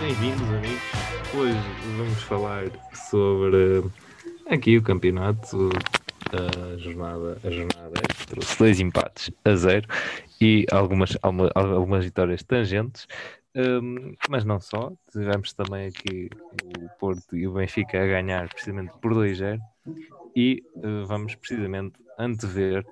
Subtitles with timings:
[0.00, 0.82] Bem-vindos, amigos.
[1.34, 1.58] Hoje
[1.98, 3.84] vamos falar sobre
[4.46, 5.68] aqui o campeonato,
[6.32, 9.86] a jornada, a jornada trouxe dois empates a zero
[10.40, 11.18] e algumas,
[11.54, 13.06] algumas vitórias tangentes,
[13.54, 14.90] um, mas não só.
[15.12, 16.30] Tivemos também aqui
[16.78, 19.58] o Porto e o Benfica a ganhar precisamente por 2-0
[20.34, 22.86] e uh, vamos precisamente antever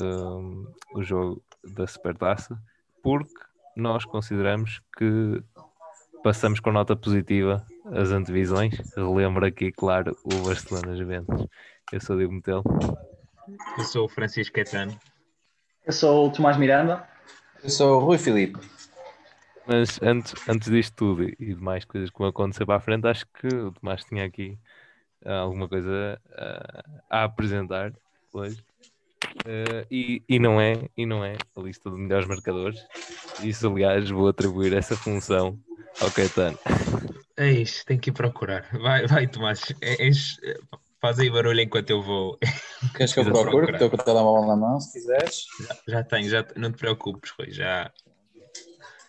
[0.00, 2.60] um, o jogo da Supertaça
[3.04, 3.40] porque
[3.76, 5.42] nós consideramos que
[6.22, 8.74] passamos com nota positiva as antevisões.
[8.96, 11.46] Relembro aqui, claro, o Barcelona Juventus.
[11.92, 12.62] Eu sou o Diego Metel.
[13.78, 14.96] Eu sou o Francisco Caetano.
[15.84, 17.06] Eu sou o Tomás Miranda.
[17.62, 18.58] Eu sou o Rui Filipe.
[19.66, 23.06] Mas antes, antes disto tudo e de mais coisas que vão acontecer para a frente,
[23.06, 24.58] acho que o Tomás tinha aqui
[25.24, 27.92] uh, alguma coisa uh, a apresentar
[28.32, 28.62] hoje.
[29.46, 32.80] Uh, e, e, não é, e não é a lista de melhores marcadores.
[33.42, 35.58] Isso, aliás, vou atribuir essa função
[36.00, 36.58] ao Caetano.
[37.36, 38.66] Eis, tem que ir procurar.
[38.72, 39.72] Vai, vai Tomás.
[39.80, 40.38] Eis,
[41.00, 42.38] faz aí barulho enquanto eu vou.
[42.94, 43.72] Queres que eu procure?
[43.72, 45.44] Estou com o telemóvel na mão, se quiseres.
[45.66, 47.50] Já, já tenho, já, não te preocupes, Rui.
[47.50, 47.90] Já.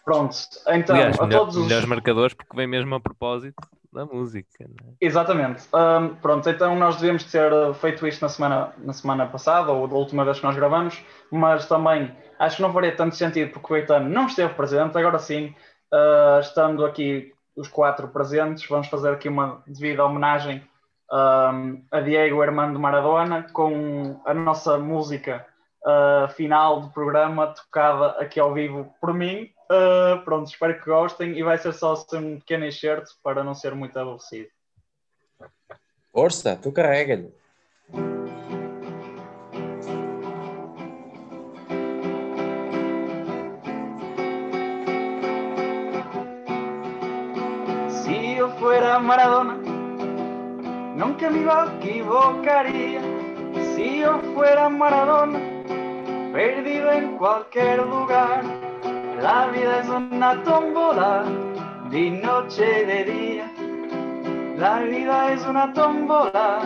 [0.04, 0.36] Pronto,
[0.70, 1.64] então, Aliás, a melhor, todos os.
[1.64, 3.62] melhores marcadores, porque vem mesmo a propósito
[3.94, 4.66] da música.
[4.68, 4.94] Né?
[5.00, 5.64] Exatamente.
[5.74, 9.96] Um, pronto, então nós devíamos ter feito isto na semana, na semana passada, ou da
[9.96, 13.78] última vez que nós gravamos, mas também acho que não faria tanto sentido porque o
[13.78, 14.98] Caetano não esteve presente.
[14.98, 15.54] Agora sim,
[15.94, 20.64] uh, estando aqui os quatro presentes, vamos fazer aqui uma devida homenagem
[21.12, 25.46] um, a Diego Armando Maradona com a nossa música
[25.86, 29.52] uh, final do programa tocada aqui ao vivo por mim.
[29.70, 33.76] Uh, pronto, espero que gostem e vai ser só um pequeno enxerto para não ser
[33.76, 34.50] muito aborrecido.
[36.12, 37.34] Força, tu carrega-lhe.
[48.72, 49.58] Fuera Maradona,
[50.96, 53.02] nunca me equivocaría.
[53.76, 55.40] Si yo fuera Maradona,
[56.32, 58.44] perdido en cualquier lugar.
[59.22, 61.26] La vida es una tómbola,
[61.90, 63.52] de noche de día.
[64.56, 66.62] La vida es una tómbola,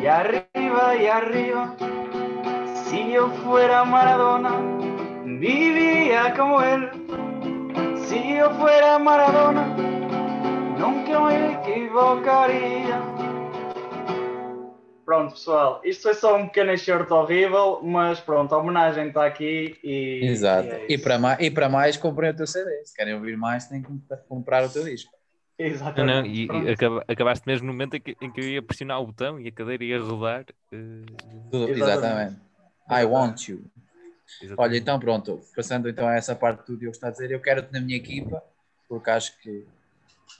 [0.00, 1.74] y arriba y arriba.
[2.84, 4.52] Si yo fuera Maradona,
[5.24, 6.88] viviría como él.
[7.96, 9.91] Si yo fuera Maradona,
[11.92, 13.00] equivocaria.
[15.04, 19.78] Pronto, pessoal, isto foi só um pequeno enxerto horrível, mas pronto, a homenagem está aqui
[19.84, 20.20] e.
[20.24, 20.68] Exato.
[20.68, 22.84] E, é E, para mais, e para mais, comprem o teu CD.
[22.84, 23.90] Se querem ouvir mais, têm que
[24.28, 25.12] comprar o teu disco.
[25.58, 26.06] Exatamente.
[26.06, 29.00] não, e, e acaba- acabaste mesmo no momento em que, em que eu ia pressionar
[29.00, 30.46] o botão e a cadeira ia rodar.
[30.70, 31.78] Tudo- Exatamente.
[31.78, 32.40] exatamente.
[32.90, 33.64] I want you.
[34.40, 34.54] exatamente.
[34.58, 37.40] Olha, então pronto, passando então a essa parte que tu Diogo está a dizer, eu
[37.40, 38.42] quero-te na minha equipa,
[38.88, 39.66] porque acho que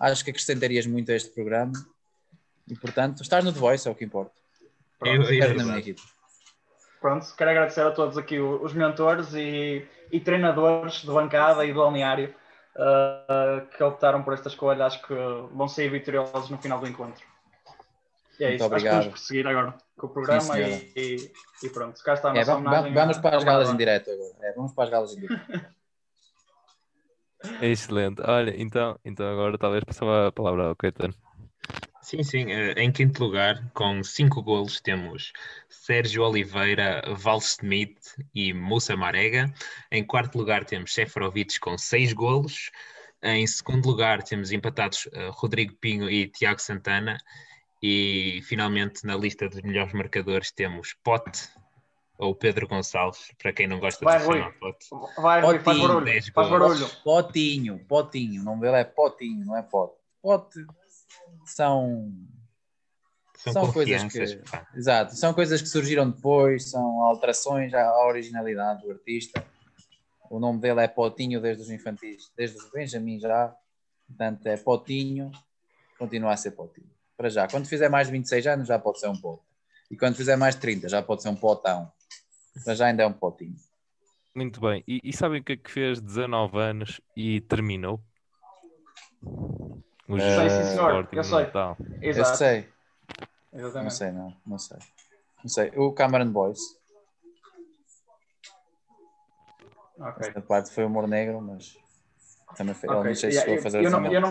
[0.00, 1.72] acho que acrescentarias muito a este programa
[2.68, 4.32] e portanto estás no The Voice, é o que importa.
[5.04, 6.02] Eu, eu, Quero na minha equipa.
[7.00, 11.80] Pronto, quero agradecer a todos aqui os mentores e, e treinadores de bancada e do
[11.80, 12.32] balneário
[12.76, 14.86] uh, que optaram por esta escolha.
[14.86, 15.12] Acho que
[15.52, 17.20] vão sair vitoriosos no final do encontro.
[18.38, 18.64] E é Muito isso.
[18.64, 18.98] Acho que obrigado.
[19.00, 21.32] vamos prosseguir agora com o programa Sim, e, e,
[21.66, 22.00] e pronto.
[22.04, 24.32] Cá está a É, nossa vamos, homenagem vamos a- para as galas em direto agora.
[24.42, 25.42] É, vamos para as galas em direto.
[27.60, 28.20] É excelente.
[28.22, 31.14] Olha, então, então agora talvez passava a palavra ao Caetano.
[32.00, 32.50] Sim, sim.
[32.50, 35.32] eh, Em quinto lugar, com cinco golos, temos
[35.68, 39.52] Sérgio Oliveira, Val Smith e Moussa Marega.
[39.90, 42.70] Em quarto lugar, temos Seferovic com seis golos.
[43.22, 47.18] Em segundo lugar, temos empatados eh, Rodrigo Pinho e Tiago Santana.
[47.80, 51.48] E finalmente, na lista dos melhores marcadores, temos Pote
[52.22, 54.38] ou Pedro Gonçalves, para quem não gosta Vai, de Rui.
[54.38, 54.86] chamar Pote.
[55.20, 56.04] Vai, Rui, faz Potinho, barulho.
[56.04, 56.88] dez Faz barulho.
[57.02, 59.94] Potinho, potinho, o nome dele é Potinho, não é Pote.
[60.22, 60.64] Pote
[61.44, 62.12] são
[63.36, 64.68] São, São coisas que- pá.
[64.72, 69.44] Exato, são coisas que surgiram depois, são alterações à à originalidade do artista.
[70.30, 73.52] O nome dele é Potinho desde os infantis, desde os Benjamin já.
[74.06, 75.32] Portanto, é Potinho,
[75.98, 76.88] continua a ser Potinho.
[77.16, 79.42] Para já, quando fizer mais de 26 anos, já pode ser um Pote.
[79.90, 81.90] E quando fizer mais de 30, já pode ser um Potão.
[82.64, 83.56] Para já ainda é um Potinho.
[84.34, 84.82] Muito bem.
[84.86, 88.00] E, e sabem o que é que fez 19 anos e terminou?
[90.08, 91.44] O Sei, jogo sim, de senhor, eu sei.
[91.44, 91.78] Natal.
[92.00, 92.36] Eu Exato.
[92.38, 92.68] sei,
[93.52, 93.94] não Exatamente.
[93.94, 94.78] sei, não, não sei.
[95.42, 95.72] Não sei.
[95.76, 96.60] O Cameron Boys,
[99.98, 100.28] Ok.
[100.28, 101.76] essa parte foi humor negro, mas
[102.56, 102.88] também foi.
[102.88, 103.08] Ele Ok.
[103.10, 104.30] não sei se Yeah, eu, fazer eu, não, eu, não,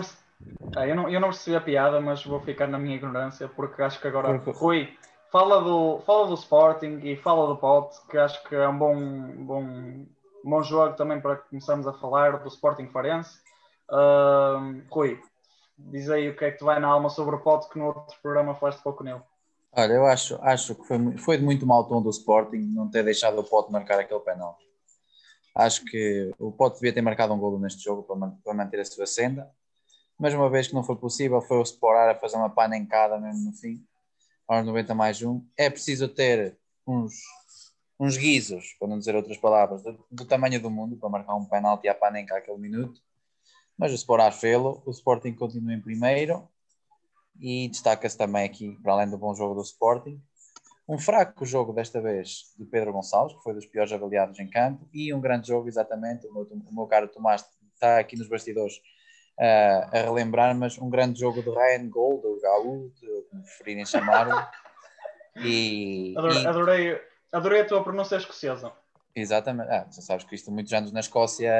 [0.76, 3.82] ah, eu, não, eu não percebi a piada, mas vou ficar na minha ignorância porque
[3.82, 4.38] acho que agora.
[4.38, 4.98] Porque- Rui,
[5.32, 8.94] fala do, fala do Sporting e fala do Pote, que acho que é um bom,
[9.44, 10.06] bom,
[10.44, 13.40] bom jogo também para começarmos a falar do Sporting Farense.
[13.90, 15.18] Ahm, Rui,
[15.78, 17.86] diz aí o que é que te vai na alma sobre o Pote, que no
[17.86, 19.22] outro programa falaste pouco nele.
[19.74, 23.02] Olha, eu acho, acho que foi, foi de muito mau tom do Sporting não ter
[23.02, 24.58] deixado o Pote marcar aquele penal.
[25.56, 28.84] Acho que o Pote devia ter marcado um golo neste jogo para, para manter a
[28.84, 29.50] sua senda,
[30.18, 33.50] mas uma vez que não foi possível, foi o Sporar a fazer uma panencada mesmo
[33.50, 33.82] no fim,
[34.46, 35.44] aos 90 mais um.
[35.56, 36.56] É preciso ter
[36.86, 37.14] uns,
[37.98, 41.44] uns guizos, para não dizer outras palavras, do, do tamanho do mundo para marcar um
[41.44, 43.00] penalti à panenca aquele minuto.
[43.76, 46.48] Mas o Sporar fê-lo, o Sporting continua em primeiro
[47.40, 50.22] e destaca-se também aqui, para além do bom jogo do Sporting,
[50.88, 54.86] um fraco jogo desta vez de Pedro Gonçalves, que foi dos piores avaliados em campo,
[54.92, 57.44] e um grande jogo, exatamente, o meu, o meu caro Tomás
[57.74, 58.74] está aqui nos bastidores
[59.38, 62.92] uh, a relembrar, mas um grande jogo de Ryan Gold, ou Gaú,
[63.30, 64.34] como preferirem chamá-lo.
[65.34, 66.46] E, adorei, e...
[66.46, 67.00] Adorei,
[67.32, 68.70] adorei, a tua pronúncia escocesa.
[69.16, 71.50] Exatamente, ah, já sabes que estou muitos anos na Escócia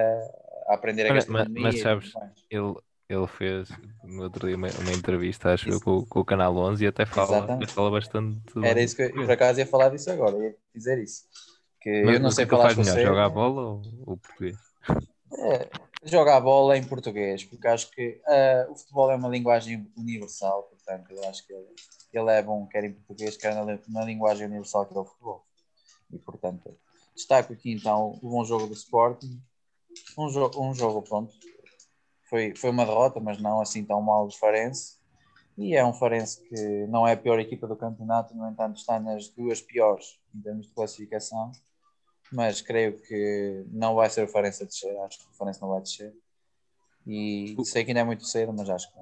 [0.69, 1.63] a aprender a gastronomia.
[1.63, 2.13] Mas, mas sabes,
[2.51, 2.75] ele,
[3.09, 3.69] ele fez
[4.05, 5.81] no outro dia uma, uma entrevista, acho isso.
[5.81, 8.41] com, com, o Canal 11 e até fala, fala bastante.
[8.63, 11.25] Era isso que eu, por acaso ia falar disso agora, ia dizer isso.
[11.81, 14.57] Que mas, eu não sei falar faz melhor, jogar a bola ou, ou português?
[15.39, 15.69] É,
[16.03, 20.65] jogar a bola em português, porque acho que uh, o futebol é uma linguagem universal,
[20.65, 21.69] portanto, eu acho que ele,
[22.13, 25.45] ele é bom quer em português, quer na, na linguagem universal que é o futebol.
[26.13, 26.77] E portanto,
[27.15, 29.41] destaco aqui então o bom jogo do Sporting,
[30.19, 31.33] um, jo um jogo pronto,
[32.29, 35.01] foi, foi uma derrota, mas não assim tão mal do Farense.
[35.57, 38.99] E é um Farense que não é a pior equipa do campeonato, no entanto está
[38.99, 41.53] nas duas piores em termos de classificação.
[42.33, 45.69] Mas creio que não vai ser o Farense a descer, acho que o Farense não
[45.69, 46.15] vai descer.
[47.07, 48.99] E sei que ainda é muito cedo, mas acho que,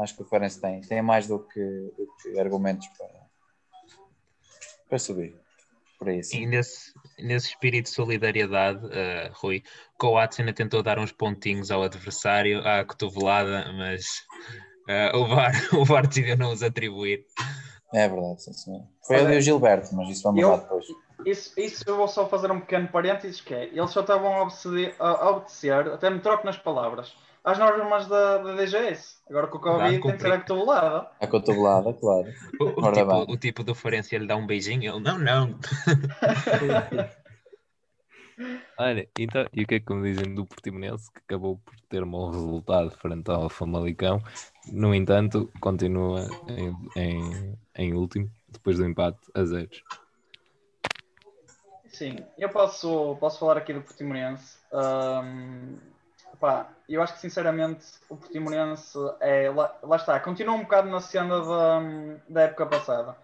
[0.00, 1.60] acho que o Farense tem, tem mais do que,
[1.96, 3.26] do que argumentos para,
[4.88, 5.40] para subir
[6.00, 9.62] por aí E nesse, nesse espírito de solidariedade, uh, Rui,
[9.98, 14.06] Coates ainda tentou dar uns pontinhos ao adversário à cotovelada, mas
[14.88, 17.26] uh, o, VAR, o VAR decidiu não os atribuir.
[17.92, 18.88] É verdade, sim, sim.
[19.06, 20.86] Foi ali o Gilberto, mas isso vamos lá depois.
[21.26, 24.42] Isso, isso eu vou só fazer um pequeno parênteses, que é, eles só estavam a
[24.42, 27.14] obedecer, a obedecer até me troco nas palavras,
[27.44, 29.18] às normas da, da DGS.
[29.28, 31.10] Agora com o Covid tem que ser a cotovelada.
[31.20, 32.28] A cotovelada, claro.
[32.60, 35.58] O, o, tipo, o tipo do Forense ele dá um beijinho, ele não, não.
[38.78, 42.02] Olha, então, e o que é que me dizem do Portimonense, que acabou por ter
[42.02, 44.18] um bom resultado frente ao Famalicão,
[44.72, 49.82] no entanto, continua em, em, em último, depois do empate a zeros.
[52.00, 54.56] Sim, eu posso, posso falar aqui do Portimonense.
[54.72, 55.76] Um,
[56.40, 59.50] Pá, eu acho que sinceramente o Portimonense é.
[59.50, 61.80] Lá, lá, está, continua um bocado na cena da,
[62.26, 63.18] da época passada.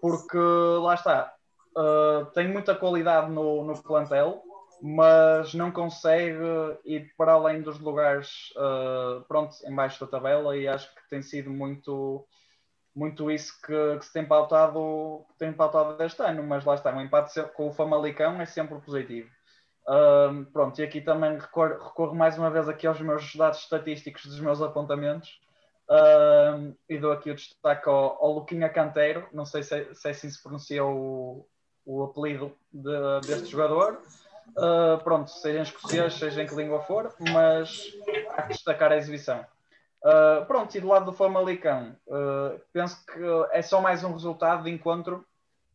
[0.00, 1.34] Porque lá está,
[1.76, 4.40] uh, tem muita qualidade no, no plantel,
[4.80, 6.38] mas não consegue
[6.84, 11.50] ir para além dos lugares uh, pronto, embaixo da tabela e acho que tem sido
[11.50, 12.24] muito
[12.94, 17.00] muito isso que, que se tem pautado, tem pautado este ano, mas lá está, um
[17.00, 19.30] empate com o Famalicão é sempre positivo
[20.52, 24.40] pronto, e aqui também recorro, recorro, mais uma vez aqui aos meus dados estatísticos dos
[24.40, 25.40] meus apontamentos
[26.88, 30.30] e dou aqui o destaque ao, ao Luquinha Canteiro, não sei se, se é assim
[30.30, 31.44] se pronuncia o,
[31.84, 34.00] o apelido de, deste jogador.
[34.50, 37.86] Uh, pronto, seja em escocês, seja em que língua for, mas
[38.36, 39.44] há que destacar a exibição.
[40.02, 43.20] Uh, pronto, e do lado do Famalicão, uh, penso que
[43.52, 45.24] é só mais um resultado de encontro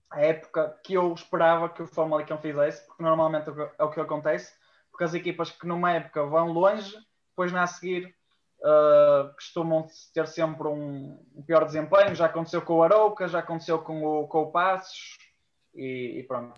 [0.10, 4.52] a época que eu esperava que o Famalicão fizesse, porque normalmente é o que acontece,
[4.90, 6.96] porque as equipas que numa época vão longe,
[7.30, 8.16] depois na a seguir
[8.62, 12.16] uh, costumam ter sempre um, um, pior desempenho.
[12.16, 15.18] Já aconteceu com o Arouca, já aconteceu com o, com o Passos
[15.74, 16.54] e, e pronto.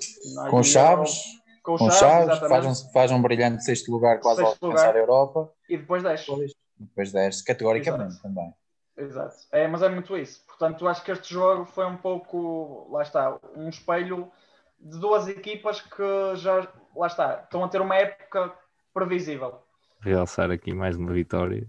[0.50, 1.24] Com Chaves,
[1.64, 5.00] com, com Chaves, faz, um, faz um brilhante sexto lugar quase sexto ao alcançar a
[5.00, 5.52] Europa.
[5.68, 6.04] E depois.
[6.04, 8.24] Depois, depois desce, categoricamente Exato.
[8.24, 8.54] também.
[8.98, 9.36] Exato.
[9.52, 10.44] É, mas é muito isso.
[10.46, 14.32] Portanto, acho que este jogo foi um pouco, lá está, um espelho
[14.80, 18.54] de duas equipas que já, lá está, estão a ter uma época
[18.94, 19.62] previsível.
[20.02, 21.68] Realçar aqui mais uma vitória,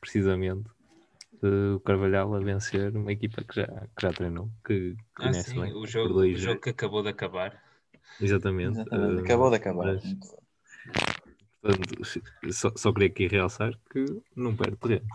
[0.00, 0.68] precisamente,
[1.42, 5.54] o Carvalhal a vencer uma equipa que já, que já treinou, que ah, conhece ah,
[5.54, 5.72] sim, bem.
[5.74, 7.60] O jogo, o jogo que acabou de acabar.
[8.20, 8.78] Exatamente.
[8.78, 9.16] Exatamente.
[9.16, 9.86] Uh, acabou de acabar.
[9.86, 10.02] Mas,
[11.62, 14.04] portanto, só, só queria aqui realçar que
[14.36, 15.06] não perde terreno.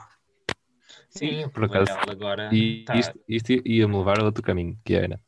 [1.09, 1.91] Sim, por acaso.
[2.09, 2.95] Agora e tá...
[2.95, 5.19] isto, isto ia-me levar a outro caminho, que era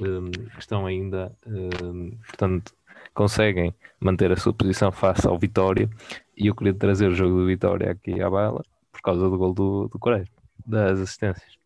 [0.00, 2.74] um, estão ainda, um, portanto,
[3.14, 5.88] conseguem manter a sua posição face ao Vitória
[6.36, 8.62] e eu queria trazer o jogo do Vitória aqui à bala
[8.92, 10.26] por causa do gol do, do Coreia,
[10.66, 11.58] das assistências.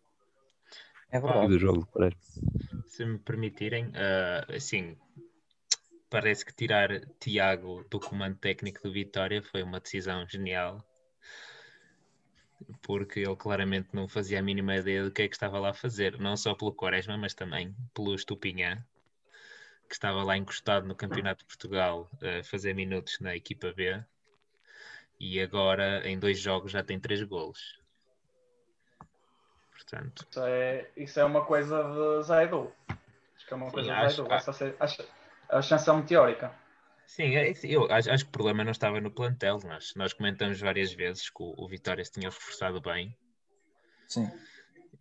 [1.11, 1.45] É verdade.
[1.45, 2.17] E do jogo do Coreia.
[2.87, 4.97] Se me permitirem, uh, assim,
[6.12, 10.85] parece que tirar Tiago do comando técnico do Vitória foi uma decisão genial
[12.83, 15.75] porque ele claramente não fazia a mínima ideia do que é que estava lá a
[15.75, 18.85] fazer, não só pelo Quaresma, mas também pelo Estupinhã,
[19.88, 24.00] que estava lá encostado no Campeonato de Portugal a fazer minutos na equipa B
[25.19, 27.81] e agora em dois jogos já tem três golos.
[29.73, 32.73] Portanto, Isso é, isso é uma coisa de Zaidu.
[33.35, 34.52] Acho que é uma Sim, coisa acho- de Zaidu.
[34.52, 35.22] Se- acho-
[35.53, 36.53] A ascensão meteórica.
[37.07, 39.59] sim, é eu acho, acho que o problema não estava no plantel.
[39.65, 43.15] Nós, nós comentamos várias vezes que o, o Vitória se tinha reforçado bem
[44.09, 44.31] Sim.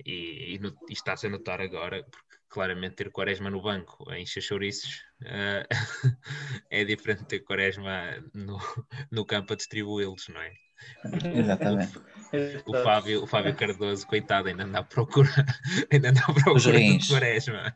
[0.06, 4.26] e, e, no- e está-se a notar agora, porque claramente ter Quaresma no banco em
[4.26, 5.66] chouriços eh,
[6.70, 8.60] é diferente de ter Quaresma no,
[9.10, 10.52] no campo a distribuí-los, não é?
[11.34, 12.00] Exatamente.
[12.66, 15.30] O Fábio, o Fábio Cardoso, coitado, ainda anda à procura,
[15.92, 17.08] ainda anda à procura do rins.
[17.08, 17.74] Quaresma.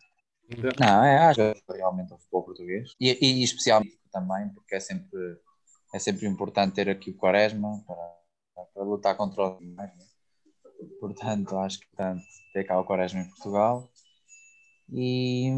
[0.80, 2.92] Não, é, acho que realmente o futebol português.
[3.00, 5.40] E, e especialmente também, porque é sempre,
[5.94, 9.92] é sempre importante ter aqui o Quaresma para, para lutar contra os demais.
[9.96, 10.06] né?
[11.00, 12.24] Portanto, acho que portanto,
[12.54, 13.90] ter cá o Quaresma em Portugal.
[14.92, 15.50] E,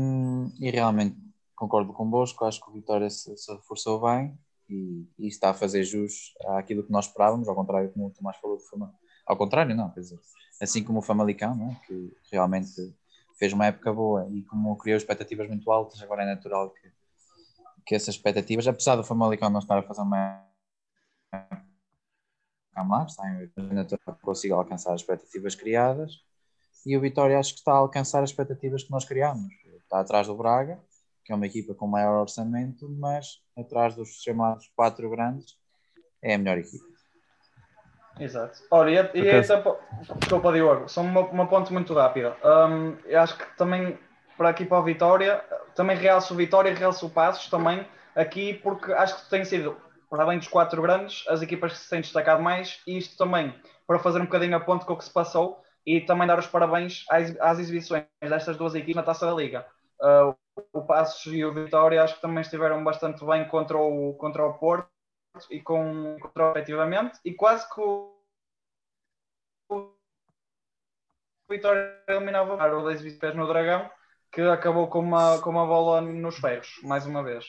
[0.60, 1.18] e realmente
[1.56, 4.38] concordo convosco, acho que o Vitória se, se reforçou bem
[4.70, 8.38] e, e está a fazer jus àquilo que nós esperávamos, ao contrário como o Tomás
[8.38, 8.94] falou de Fama.
[9.26, 10.20] Ao contrário, não, quer dizer,
[10.62, 12.72] assim como o Famalicão, né, que realmente
[13.38, 16.92] fez uma época boa e como criou expectativas muito altas, agora é natural que,
[17.86, 20.44] que essas expectativas, apesar do Famalicão não estar a fazer uma
[22.80, 26.22] em é natural que consiga alcançar as expectativas criadas
[26.86, 29.52] e o Vitória acho que está a alcançar as expectativas que nós criámos.
[29.84, 30.80] Está atrás do Braga,
[31.26, 35.58] que é uma equipa com maior orçamento, mas atrás dos chamados quatro grandes
[36.22, 36.97] é a melhor equipa.
[38.20, 38.60] Exato.
[38.72, 39.78] Ora, e, e Por acaso- então,
[40.18, 42.36] desculpa, Diogo, só uma, uma ponte muito rápida.
[42.44, 43.98] Hum, eu acho que também,
[44.38, 45.44] para aqui para a Vitória,
[45.76, 49.78] também realço o Vitória e realço o Passos também aqui, porque acho que tem sido,
[50.10, 53.54] para além dos quatro grandes, as equipas que se têm destacado mais, e isto também
[53.86, 56.48] para fazer um bocadinho a ponte com o que se passou e também dar os
[56.48, 59.66] parabéns às, às exibições destas duas equipes na Taça da Liga.
[60.02, 60.36] Uh,
[60.74, 64.54] o Passos e o Vitória acho que também estiveram bastante bem contra o, contra o
[64.56, 64.90] Porto
[65.50, 66.18] e com
[66.56, 68.14] efetivamente e quase que o,
[71.50, 73.90] Vitória eliminava o dois pés no Dragão
[74.32, 77.46] que acabou com uma, com uma bola nos ferros, mais uma vez.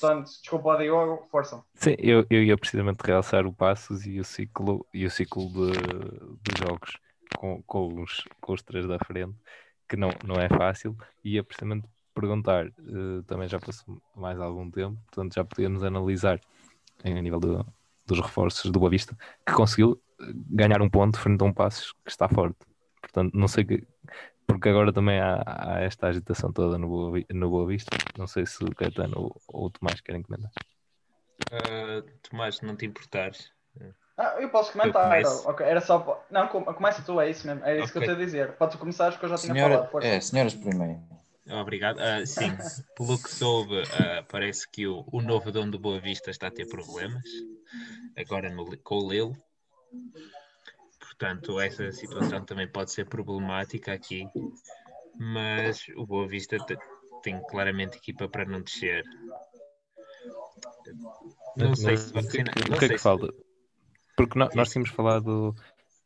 [0.00, 1.62] Portanto, desculpa Diogo, força.
[1.74, 5.72] Sim, eu, eu ia precisamente realçar o Passos e o ciclo, e o ciclo de,
[5.72, 6.98] de jogos
[7.36, 9.36] com, com, os, com os três da frente,
[9.88, 14.70] que não, não é fácil, e ia precisamente perguntar, eh, também já passou mais algum
[14.70, 16.40] tempo, portanto já podíamos analisar
[17.04, 17.66] em, a nível do-
[18.06, 19.16] dos reforços do Boa Vista,
[19.46, 22.58] que conseguiu eh, ganhar um ponto frente a um Passos que está forte.
[23.00, 23.86] Portanto, não sei que,
[24.46, 28.44] porque agora também há, há esta agitação toda no Boa, no Boa Vista, não sei
[28.46, 30.50] se o Caetano ou, ou o Tomás querem comentar.
[31.52, 33.50] Ah, Tomás, não te importares.
[34.16, 35.04] Ah, eu posso comentar.
[35.18, 35.48] Eu começo.
[35.48, 35.98] ok, era só.
[35.98, 37.64] pa- Não, com- começa tu, é isso mesmo.
[37.64, 38.52] É isso que eu tenho a dizer.
[38.52, 39.90] Podes começar, porque eu já tinha Senhora, falado.
[39.90, 40.06] Força.
[40.08, 41.00] é, senhoras primeiro.
[41.48, 41.98] Obrigado.
[42.00, 42.56] Ah, sim,
[42.96, 46.50] pelo que soube, ah, parece que o, o novo dono do Boa Vista está a
[46.50, 47.24] ter problemas,
[48.16, 49.36] agora no, com o Lilo.
[51.00, 54.26] Portanto, essa situação também pode ser problemática aqui,
[55.18, 56.78] mas o Boa Vista te-
[57.22, 59.04] tem claramente equipa para não descer.
[61.56, 62.40] Não sei se vai ser.
[62.40, 63.28] é que- não o que é que se- falta?
[64.16, 64.72] Porque nós Isso.
[64.72, 65.54] tínhamos falado,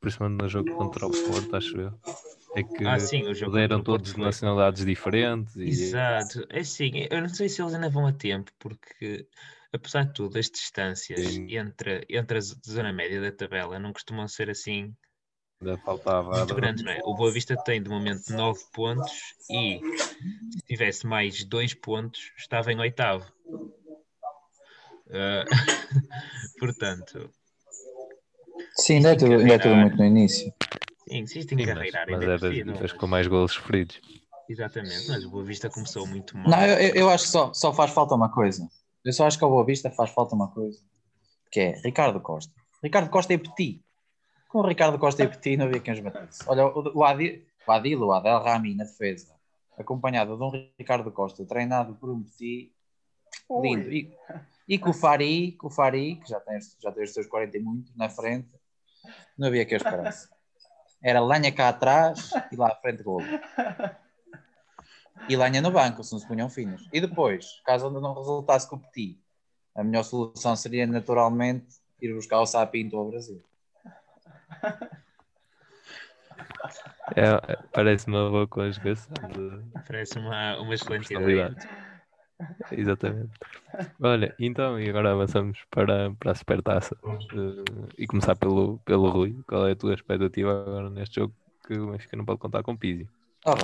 [0.01, 1.93] principalmente no jogo contra o Porto, acho eu,
[2.57, 5.69] é que Ah, sim, o jogo eram contra o Porto todos de nacionalidades diferentes e
[5.69, 9.29] Exato, é assim, eu não sei se eles ainda vão a tempo, porque
[9.73, 11.55] apesar de tudo, as distâncias Sim.
[11.55, 14.95] entre, entre a zona média da tabela não costumam ser assim
[15.61, 17.01] ainda faltava muito grandes, não é?
[17.05, 19.13] O Boa Vista tem de momento 9 pontos
[19.51, 19.81] e
[20.51, 23.31] se tivesse mais 2 pontos estava em oitavo.
[25.11, 25.45] Ah,
[26.59, 27.31] portanto,
[28.77, 30.53] Sim, ainda é tudo, ainda é tudo muito no início.
[31.09, 34.01] Sim, se isto tem que Sim, mas, mas ainda é é com mais golos sofridos.
[34.49, 36.51] Exatamente, mas o Boa Vista começou muito mal.
[36.51, 38.69] Não, eu, eu- acho que só, só faz falta uma coisa.
[39.05, 40.81] Eu só acho que ao Boa Vista faz falta uma coisa.
[41.51, 42.53] Que é Ricardo Costa.
[42.83, 43.83] Ricardo Costa e Petit.
[44.49, 46.45] Com o Ricardo Costa e Petit não havia quem os batesse.
[46.47, 49.35] Olha, o, o, Adil, o Adil, o Adel Rami na defesa,
[49.77, 52.73] acompanhado de um Ricardo Costa, treinado por um Petit,
[53.51, 53.93] lindo.
[53.93, 54.13] E,
[54.69, 57.27] e com o Fari, com o Fari, que já tem, os- já tem os seus
[57.27, 58.49] 40 e muitos, na frente,
[59.37, 60.29] não havia quem os parasse.
[61.07, 63.23] Era lenha cá atrás e lá à frente gol.
[65.29, 66.89] E lenha no banco, se não se punham finos.
[66.93, 69.17] E depois, caso ainda não resultasse com o Petit,
[69.77, 73.41] a melhor solução seria naturalmente ir buscar o Sapinto ao Brasil.
[77.15, 81.55] É, é- parece uma boa conjugação de Parece uma, uma excelente ideia.
[82.71, 83.31] Exatamente.
[84.01, 86.97] Olha, então, e agora avançamos para, para a supertaça.
[87.05, 89.37] Eh, e começar pelo, pelo Rui.
[89.47, 91.35] Qual é a tua expectativa agora neste jogo
[91.67, 93.09] que o Benfica não pode contar com Pizzi?
[93.45, 93.55] Ah,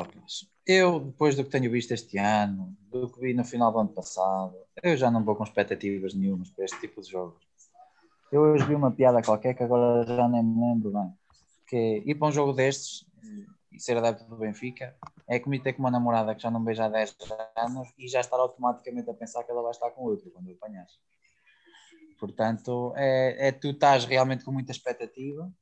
[0.67, 3.89] eu, depois do que tenho visto este ano, do que vi no final do ano
[3.89, 7.37] passado, eu já não vou com expectativas nenhumas para este tipo de jogo.
[8.31, 11.13] Eu hoje vi uma piada qualquer que agora já nem me lembro bem.
[11.67, 13.05] Que é ir para um jogo destes
[13.73, 14.95] e ser adepto do Benfica
[15.29, 17.17] é como ter com uma namorada que já não vejo há 10
[17.57, 20.53] anos e já estar automaticamente a pensar que ela vai estar com outro quando o
[20.53, 20.99] apanhas.
[22.19, 25.53] Portanto, é, é tu estás realmente com muita expectativa,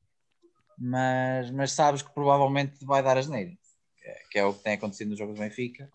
[0.77, 3.53] mas, mas sabes que provavelmente vai dar asneira,
[3.97, 5.91] que é, que é o que tem acontecido nos jogos do Benfica.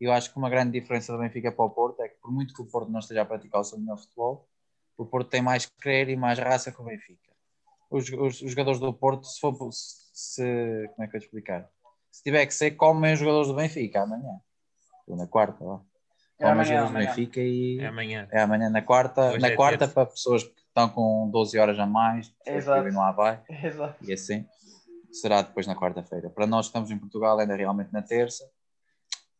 [0.00, 2.52] Eu acho que uma grande diferença do Benfica para o Porto é que, por muito
[2.52, 4.48] que o Porto não esteja a praticar o seu melhor futebol,
[4.96, 7.30] o Porto tem mais querer e mais raça que o Benfica.
[7.90, 9.54] Os, os, os jogadores do Porto, se for
[10.94, 11.68] como é que eu te explicar?
[12.10, 14.38] Se tiver que ser, comem os jogadores do Benfica amanhã.
[15.06, 15.80] Ou na quarta, ó.
[16.38, 17.16] É Comem os amanhã, jogadores do.
[17.16, 17.78] Benfica e.
[17.80, 18.28] É amanhã.
[18.30, 19.94] É amanhã na quarta, Hoje na é quarta terça.
[19.94, 22.82] para pessoas que estão com 12 horas a mais, que Exato.
[22.82, 23.96] vivem lá vai, Exato.
[24.04, 24.46] e assim
[25.12, 26.30] será depois na quarta-feira.
[26.30, 28.48] Para nós que estamos em Portugal ainda realmente na terça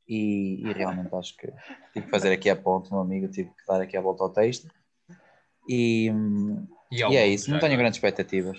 [0.07, 1.47] e, e realmente acho que
[1.93, 4.31] tive que fazer aqui a ponte, meu amigo, tive que dar aqui a volta ao
[4.31, 4.69] texto
[5.69, 6.11] e,
[6.91, 8.59] E, e é isso, não tenho grandes expectativas.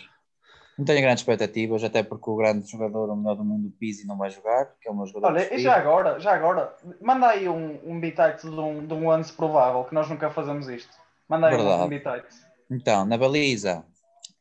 [0.77, 4.07] Não tenho grandes expectativas, até porque o grande jogador, o melhor do mundo, o Pizzi,
[4.07, 7.27] não vai jogar, que é o meu jogador Olha, e já agora, já agora, manda
[7.27, 10.91] aí um, um bitite de um, de um lance provável, que nós nunca fazemos isto.
[11.29, 11.83] Manda aí um, Verdade.
[11.83, 12.43] um bitite.
[12.71, 13.85] Então, na baliza,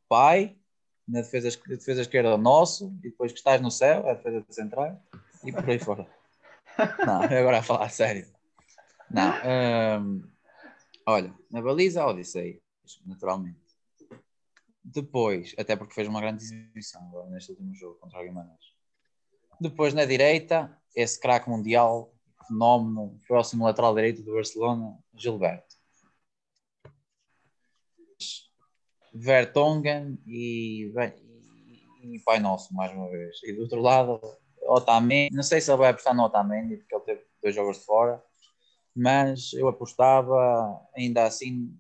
[0.08, 0.56] pai,
[1.06, 4.14] na defesa, es- defesa esquerda, o nosso, e depois que estás no céu, é a
[4.14, 4.98] defesa central,
[5.44, 6.06] e por aí fora.
[7.06, 8.26] Não, agora a falar a sério.
[9.10, 9.34] Não,
[10.00, 10.22] hum,
[11.06, 12.62] olha, na baliza, Odissei,
[13.04, 13.61] naturalmente.
[14.84, 18.72] Depois, até porque fez uma grande exibição agora neste último jogo contra o Guimarães.
[19.60, 22.12] Depois, na direita, esse craque mundial,
[22.48, 25.76] fenómeno, próximo lateral direito do Barcelona, Gilberto.
[29.14, 30.90] Vertonghen e,
[32.02, 33.40] e Pai Nosso, mais uma vez.
[33.44, 34.20] E do outro lado,
[34.66, 35.34] Otamendi.
[35.34, 38.22] Não sei se ele vai apostar no Otamendi, porque ele teve dois jogos de fora,
[38.94, 41.78] mas eu apostava ainda assim,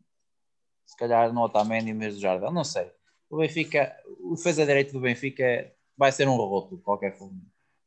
[0.92, 2.52] se calhar no Otamendi em vez do Jardel.
[2.52, 2.90] Não sei.
[3.30, 7.40] O Benfica, o defesa direito do Benfica vai ser um roto, de qualquer forma.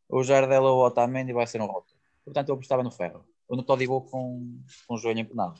[0.10, 1.94] O Jardel ou o Otamendi vai ser um roto.
[2.24, 3.24] Portanto, eu apostava no Ferro.
[3.48, 5.60] Ou no Todibo com, com o joelho empenado.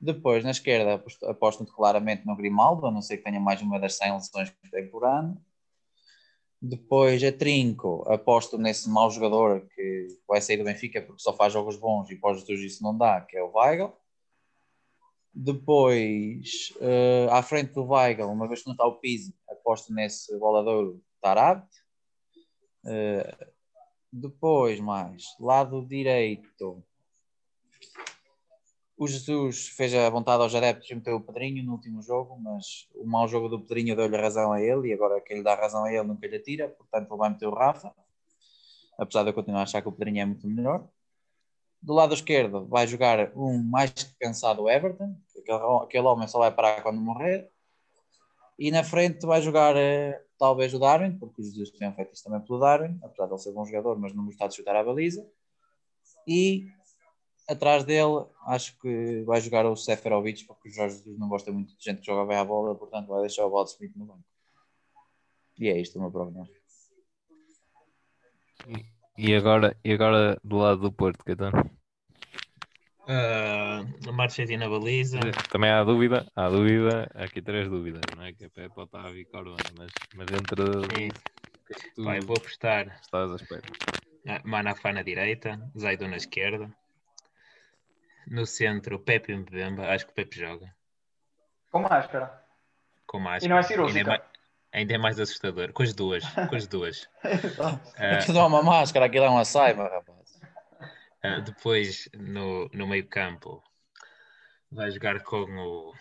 [0.00, 0.94] Depois, na esquerda,
[1.28, 4.70] aposto- claramente no Grimaldo, a não ser que tenha mais uma das 100 lesões que
[4.70, 5.38] tem por ano.
[6.60, 11.52] Depois, a Trinco, aposto nesse mau jogador que vai sair do Benfica porque só faz
[11.52, 13.92] jogos bons e pós do isso não dá, que é o Weigl.
[15.34, 20.38] Depois, eh, à frente do Weigl, uma vez que não está o Pizzi, aposto nesse
[20.38, 21.68] bolador Tarabt.
[22.86, 23.48] Eh,
[24.12, 26.84] depois, mais, lado direito,
[28.96, 32.88] o Jesus fez a vontade aos adeptos e meteu o Pedrinho no último jogo, mas
[32.94, 35.84] o mau jogo do Pedrinho deu-lhe razão a ele e agora quem lhe dá razão
[35.84, 37.92] a ele nunca lhe atira, portanto ele vai meter o Rafa,
[38.96, 40.88] apesar de eu continuar a achar que o Pedrinho é muito melhor.
[41.84, 46.82] Do lado esquerdo vai jogar um mais cansado Everton, aquele, aquele homem só vai parar
[46.82, 47.50] quando morrer.
[48.58, 52.24] E na frente vai jogar eh, talvez o Darwin, porque os Jesus têm feito isso
[52.24, 54.82] também pelo Darwin, apesar de ele ser bom jogador, mas não gostar de chutar a
[54.82, 55.28] baliza.
[56.26, 56.66] E
[57.46, 61.76] atrás dele acho que vai jogar o Seferovic, porque o Jorge Jesus não gosta muito
[61.76, 64.24] de gente que joga bem a bola, portanto vai deixar o Baldsmith no banco.
[65.58, 66.64] E é isto o meu prognóstico.
[69.16, 71.70] E agora, e agora do lado do Porto, Caetano?
[73.06, 75.20] Ah, Marchetti na baliza.
[75.50, 78.32] Também há dúvida, há dúvida, há aqui três dúvidas, não é?
[78.32, 81.08] Que é Pepe, Otávio e Corona, mas, mas entre é
[81.94, 83.62] tu pá, eu vou apostar estás à espera.
[84.28, 86.68] ah, Manafá na direita, Zaidu na esquerda.
[88.26, 89.86] No centro, Pepe e Mbemba.
[89.90, 90.74] Acho que o Pepe joga.
[91.70, 92.42] Com máscara.
[93.06, 93.44] Com máscara.
[93.44, 94.24] E não é é, cirúrgica.
[94.74, 95.72] Ainda é mais assustador.
[95.72, 96.24] Com as duas.
[96.48, 97.08] Com as duas.
[97.96, 100.40] Ah, Aquilo não é uma máscara, aquilo é uma saiba, rapaz.
[101.22, 103.62] ah, depois, no, no meio campo,
[104.70, 105.94] vai jogar com o...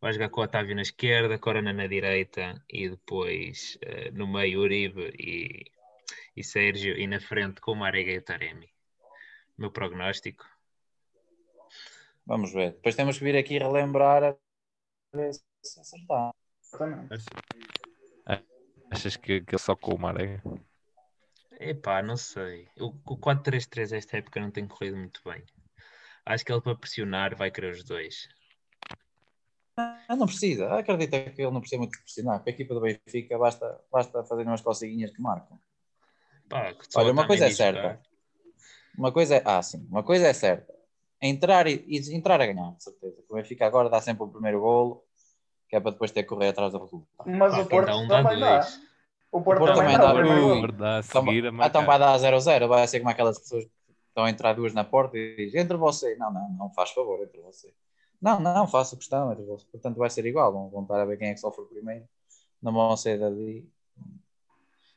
[0.00, 4.60] Vai jogar com o Otávio na esquerda, Corona na direita e depois ah, no meio
[4.60, 5.70] Uribe e,
[6.34, 8.72] e Sérgio e na frente com o Marega e o Taremi.
[9.58, 10.46] Meu prognóstico.
[12.24, 12.72] Vamos ver.
[12.72, 14.36] Depois temos que vir aqui relembrar a
[15.14, 15.32] ver
[15.62, 16.32] se acertar.
[16.70, 17.24] Exatamente.
[18.90, 20.40] Achas que, que ele só com o Maré?
[21.58, 22.68] Epá, não sei.
[22.78, 25.44] O, o 4-3-3 esta época não tem corrido muito bem.
[26.24, 28.28] Acho que ele para pressionar vai querer os dois.
[29.76, 30.72] Ah, não precisa.
[30.74, 32.40] Acredita que ele não precisa muito de pressionar.
[32.40, 35.58] Para a equipa do Benfica basta, basta fazer umas coceguinhas que marcam.
[36.48, 37.72] Pá, que Olha, uma coisa é jogar.
[37.72, 38.02] certa.
[38.96, 39.42] Uma coisa é.
[39.44, 39.86] Ah, sim.
[39.88, 40.74] Uma coisa é certa.
[41.22, 43.22] entrar e, e entrar a ganhar, de certeza.
[43.28, 45.04] O Benfica agora dá sempre o primeiro golo,
[45.70, 47.30] que é para depois ter que correr atrás do resultado.
[47.30, 48.58] Mas Pá, o Porto então também dá.
[48.58, 48.80] dois.
[49.30, 50.76] O Porto, O Porto também também dá.
[50.76, 50.96] dá.
[50.96, 53.70] a Então, seguir a ah, então vai dar 0-0, vai ser como aquelas pessoas que
[54.08, 56.16] estão a entrar duas na porta e diz, entre você.
[56.16, 57.72] Não, não, não faz favor, entre você.
[58.20, 59.64] Não, não, faço questão entre você.
[59.70, 60.52] Portanto, vai ser igual.
[60.52, 62.04] Vão, vão estar a ver quem é que sofre primeiro.
[62.60, 63.64] Não vão ser dali.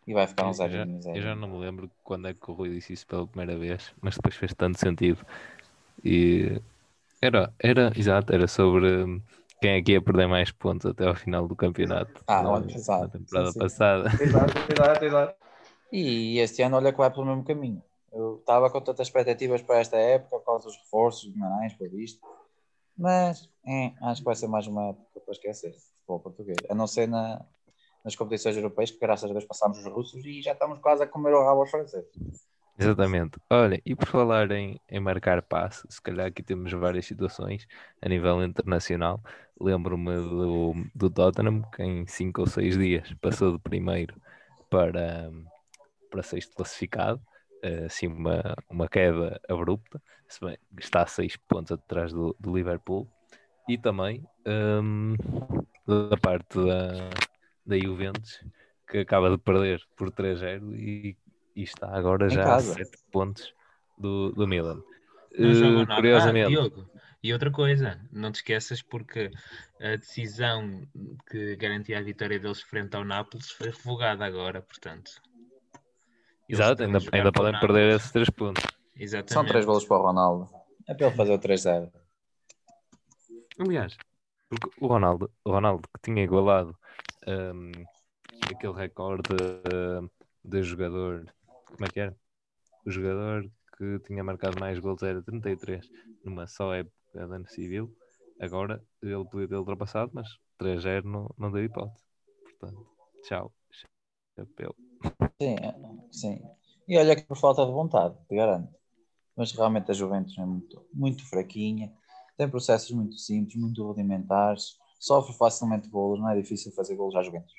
[0.08, 2.50] E vai ficar um Eu já, 0 eu já não me lembro quando é que
[2.50, 5.24] o Rui disse isso pela primeira vez, mas depois fez tanto sentido.
[6.04, 6.60] E
[7.22, 9.22] era, era, exato, era sobre
[9.64, 12.22] quem é que ia perder mais pontos até ao final do campeonato.
[12.28, 13.60] Ah, na, olha, na exato, temporada sim, sim.
[13.60, 14.10] passada.
[14.22, 15.36] Exato, exato, exato.
[15.90, 17.82] E este ano, olha que vai pelo mesmo caminho.
[18.12, 22.20] Eu estava com tantas expectativas para esta época, por causa dos reforços, Guimarães, por visto.
[22.98, 26.58] Mas é, acho que vai ser mais uma época para esquecer, futebol português.
[26.70, 27.46] A não ser na,
[28.04, 31.08] nas competições europeias, que graças a Deus passámos os russos e já estamos quase a
[31.08, 32.12] comer o rabo aos franceses.
[32.78, 33.40] Exatamente.
[33.50, 37.68] Olha, e por falar em, em marcar passe, se calhar aqui temos várias situações
[38.02, 39.22] a nível internacional.
[39.60, 44.20] Lembro-me do, do Tottenham, que em 5 ou 6 dias passou de primeiro
[44.70, 45.32] para,
[46.12, 47.22] para sexto classificado.
[47.64, 52.56] Eh, Assim, uma, uma queda abrupta, se bem está a 6 pontos atrás do, do
[52.56, 53.08] Liverpool.
[53.70, 55.16] E também hum,
[55.88, 57.10] da parte da,
[57.66, 58.44] da Juventus,
[58.88, 61.18] que acaba de perder por 3-0 e,
[61.56, 62.72] e está agora Em já casa.
[62.74, 63.54] a 7 pontos
[63.98, 64.82] do, do Milan.
[65.38, 65.96] Nada.
[65.96, 66.90] curiosamente, Ah, Diogo,
[67.24, 69.32] e outra coisa, não te esqueças porque
[69.82, 70.82] a decisão
[71.30, 75.12] que garantia a vitória deles frente ao Nápoles foi revogada agora, portanto.
[76.50, 78.64] Eles exato, ainda, ainda podem perder esses 3 pontos.
[78.96, 79.34] Exatamente.
[79.34, 80.50] São três golos para o Ronaldo.
[80.88, 81.92] É para ele fazer o 3-0.
[83.60, 83.98] Aliás,
[84.50, 86.78] porque o Ronaldo, o Ronaldo que tinha igualado
[87.28, 87.72] hum,
[88.54, 90.10] aquele recorde hum,
[90.44, 91.26] de jogador,
[91.74, 92.16] como é que era?
[92.86, 95.90] O jogador que tinha marcado mais gols era 33
[96.24, 97.96] numa só época de ano civil.
[98.40, 100.28] Agora ele podia ter ultrapassado, mas
[100.60, 102.04] 3-0 não, não deu hipótese.
[102.44, 102.88] Portanto,
[103.24, 103.54] tchau.
[104.36, 104.76] Chapéu.
[105.42, 105.76] Sim, é,
[106.12, 106.42] sim.
[106.88, 108.74] E olha que por falta de vontade, te garanto.
[109.36, 111.92] Mas realmente a Juventus é muito, muito fraquinha,
[112.38, 117.24] tem processos muito simples, muito rudimentares, sofre facilmente golos, não é difícil fazer golos à
[117.24, 117.54] Juventus.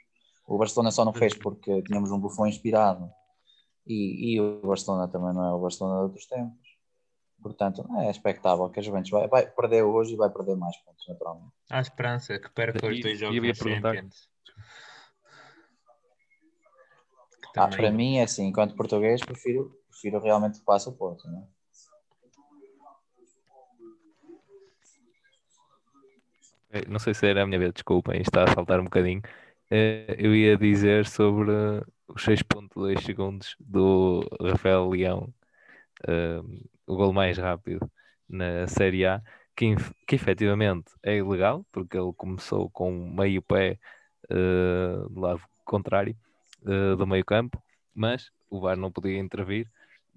[0.47, 3.11] O Barcelona só não fez porque tínhamos um Buffon inspirado
[3.87, 6.75] e, e o Barcelona também não é o Barcelona de outros tempos.
[7.43, 11.05] Portanto, é expectável que a Juventus vai, vai perder hoje e vai perder mais pontos,
[11.09, 11.53] naturalmente.
[11.71, 14.29] Há esperança que perca os dois jogos eu ia na perguntar- Champions.
[17.53, 20.93] Que Ah, também- para mim é assim, enquanto português prefiro, prefiro realmente que passe o
[20.93, 21.47] Porto, não é?
[26.71, 29.23] Eh, Não sei se era a minha vez, desculpem, está a saltar um bocadinho.
[29.71, 31.51] Eh, Eu ia dizer sobre
[32.09, 35.33] os 6.2 segundos do Rafael Leão,
[36.07, 36.41] eh,
[36.87, 37.91] o gol mais rápido
[38.29, 39.23] na Série A,
[39.57, 39.75] que,
[40.07, 43.79] que efetivamente é ilegal, porque ele começou com meio pé
[44.31, 46.17] eh, do lado contrário
[46.67, 47.63] eh, do meio campo,
[47.95, 49.71] mas o VAR não podia intervir,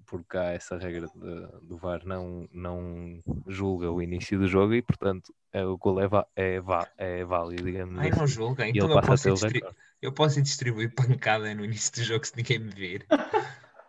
[0.08, 4.82] porque há essa regra de- do VAR não, não julga o início do jogo e,
[4.82, 8.18] portanto, é, o gol é, va- é, va- é válido, digamos Ai, assim.
[8.20, 8.68] não julguem.
[8.68, 9.76] E Então eu posso, ter ir o distri- recorde.
[10.02, 13.06] eu posso ir distribuir pancada no início do jogo se ninguém me vir.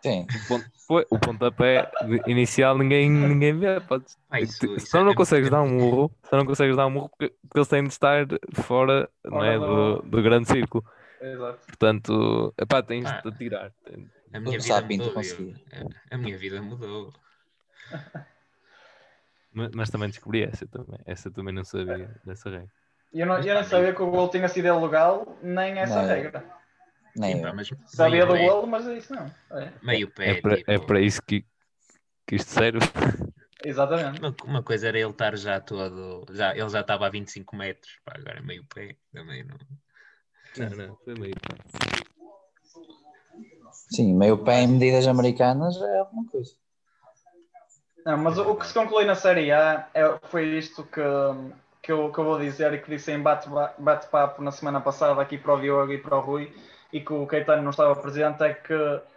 [0.02, 1.92] Sim, O pont- foi- O pontapé
[2.26, 3.82] inicial ninguém, ninguém vê.
[3.82, 4.06] Pode...
[4.30, 6.88] Ah, isso- Só isso é- não é- consegues dar um murro, só não consegues dar
[6.88, 10.86] um murro porque, porque eles têm de estar fora não é, do, do grande círculo.
[11.22, 11.60] Exato.
[11.68, 13.20] Portanto, epá, tens Ah.
[13.22, 13.72] de atirar.
[13.84, 15.14] Tem- A minha O vida mudou.
[15.14, 15.56] conseguia.
[16.12, 17.14] A, a minha vida mudou.
[19.52, 21.00] Mas, mas também descobri essa também.
[21.06, 22.72] Essa também não sabia dessa regra.
[23.12, 26.08] Eu não, eu não sabia que o gol tinha sido ilegal, nem essa Não.
[26.08, 26.46] regra.
[27.16, 29.26] nem Sim, pá, mas Sabia do pé- golo, mas é isso não.
[29.58, 29.74] É.
[29.82, 30.30] Meio pé.
[30.30, 31.44] É para, tipo, é para isso que,
[32.28, 32.80] que isto serve.
[33.66, 34.20] Exatamente.
[34.20, 36.26] Uma, uma coisa era ele estar já todo.
[36.34, 38.00] Já, ele já estava a 25 metros.
[38.06, 38.96] Pá, agora meio pé.
[39.12, 39.58] Também não.
[40.58, 41.34] Não, não, foi meio.
[43.90, 46.52] Sim, meio pé em medidas americanas é alguma coisa.
[48.06, 51.02] Não, mas o, que se conclui na Série A é- foi isto que,
[51.82, 55.22] que, eu, que eu vou dizer e que disse em bate- bate-papo na semana passada
[55.22, 56.52] aqui para o Diogo e para o Rui
[56.94, 58.74] e que o Caetano não estava presente, é que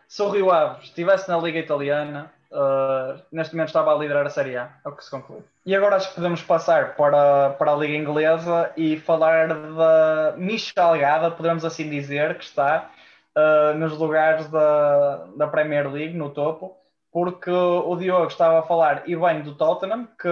[0.09, 4.31] se o Rio Ave estivesse na Liga Italiana, eh, neste momento estava a liderar a
[4.31, 5.41] Série A, é o que se conclui.
[5.65, 11.31] E agora acho que podemos passar para, para a Liga Inglesa e falar da Michalgada,
[11.31, 12.91] podemos assim dizer, que está
[13.37, 16.77] eh, nos lugares da, da Premier League, no topo,
[17.13, 20.29] porque o Diogo estava a falar e bem do Tottenham, que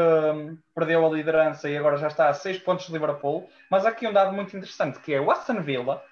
[0.74, 4.12] perdeu a liderança e agora já está a 6 pontos de Liverpool, mas aqui um
[4.12, 6.02] dado muito interessante, que é o Aston Villa,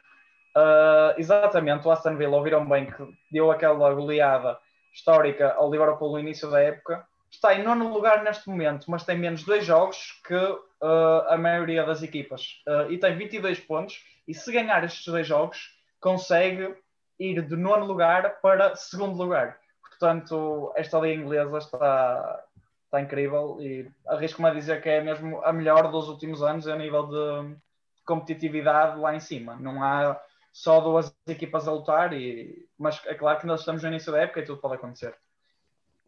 [0.58, 4.58] ah, exatamente, o Aston Villa, ouviram bem que deu aquela goleada
[4.92, 9.16] histórica ao Liverpool no início da época, está em nono lugar neste momento, mas tem
[9.16, 12.62] menos dois jogos que uh, a maioria das equipas.
[12.66, 14.02] Uh, e tem 22 pontos.
[14.26, 16.76] E se ganhar estes dois jogos, consegue
[17.18, 19.58] ir de nono lugar para segundo lugar.
[19.82, 22.44] Portanto, esta liga inglesa está,
[22.84, 26.76] está incrível e arrisco-me a dizer que é mesmo a melhor dos últimos anos a
[26.76, 27.56] nível de
[28.04, 29.56] competitividade lá em cima.
[29.56, 30.20] Não há
[30.52, 34.22] só duas equipas a lutar, e, mas é claro que nós estamos no início da
[34.22, 35.16] época e tudo pode acontecer.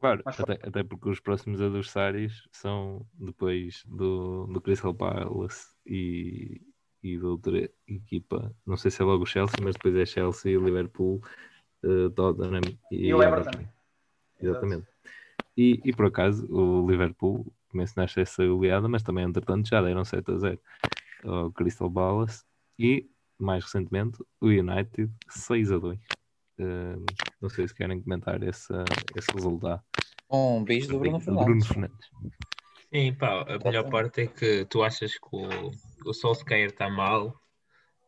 [0.01, 6.63] Claro, até, até, porque os próximos adversários são depois do, do Crystal Palace e,
[7.03, 10.59] e da outra equipa, não sei se é logo o Chelsea, mas depois é Chelsea,
[10.59, 11.23] Liverpool,
[11.85, 12.61] uh, Tottenham
[12.91, 13.51] e, e o Everton.
[13.51, 13.71] Everton.
[14.41, 14.87] Exatamente.
[15.57, 20.31] E, e por acaso o Liverpool mencionaste essa goleada, mas também entretanto já deram 7
[20.31, 20.61] a 0
[21.25, 22.45] ao Crystal Palace
[22.79, 23.09] e
[23.39, 25.99] mais recentemente o United 6 a 2.
[26.59, 27.05] Uh,
[27.41, 28.73] não sei se querem comentar esse,
[29.17, 29.83] esse resultado.
[30.31, 31.45] Um beijo do Bruno Fernandes.
[31.45, 32.09] Bruno Fernandes.
[32.93, 35.71] Sim, pá, a melhor parte é que tu achas que o,
[36.05, 37.41] o Solskjaer está mal,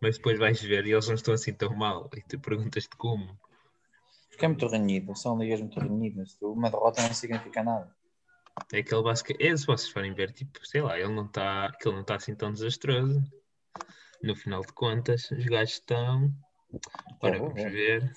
[0.00, 2.11] mas depois vais ver e eles não estão assim tão mal.
[2.16, 3.38] E tu perguntas-te como.
[4.28, 6.37] Porque é muito renhido, são ligas muito renhidas.
[6.40, 7.94] Uma derrota não significa nada.
[8.72, 9.42] É aquele basquete.
[9.42, 12.35] É, se vocês forem ver, tipo, sei lá, ele não está ele não tá assim
[12.35, 13.22] tão desastroso.
[14.22, 16.33] No final de contas, os gajos estão.
[17.20, 18.12] Ora, vamos ver.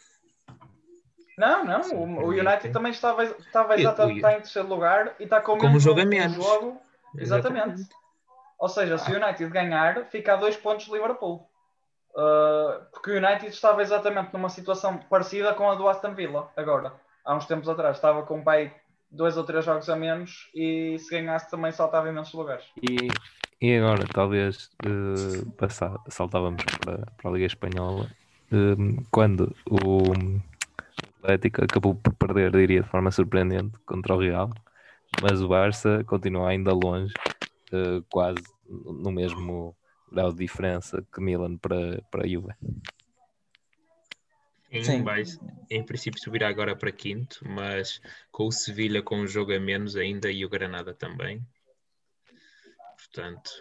[1.37, 5.41] Não, não, o, o United também estava, estava exatamente está em terceiro lugar e está
[5.41, 6.35] com o Como jogo a menos.
[6.35, 6.79] Jogo,
[7.17, 7.81] exatamente.
[7.81, 8.04] exatamente.
[8.57, 11.49] Ou seja, se o United ganhar, fica a dois pontos de Liverpool.
[12.11, 16.93] Uh, porque o United estava exatamente numa situação parecida com a do Aston Villa, agora.
[17.25, 17.97] Há uns tempos atrás.
[17.97, 18.73] Estava com o pai
[19.11, 22.65] dois ou três jogos a menos e se ganhasse também saltava imensos lugares.
[22.81, 23.07] E,
[23.61, 28.07] e agora, talvez, uh, saltávamos para, para a Liga Espanhola,
[28.51, 30.13] uh, quando o
[31.23, 34.49] Atlético acabou por perder, diria, de forma surpreendente contra o Real,
[35.21, 37.13] mas o Barça continua ainda longe,
[37.75, 39.75] uh, quase no mesmo
[40.11, 42.53] grau de diferença que Milan para, para a Juve.
[44.83, 45.03] Sim.
[45.03, 45.23] Vai,
[45.69, 49.95] em princípio subirá agora para quinto, mas com o Sevilha com um jogo a menos
[49.95, 51.41] ainda e o Granada também.
[52.97, 53.51] Portanto,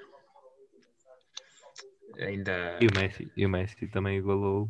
[2.18, 2.78] ainda.
[2.80, 4.68] E o Messi, e o Messi também igualou.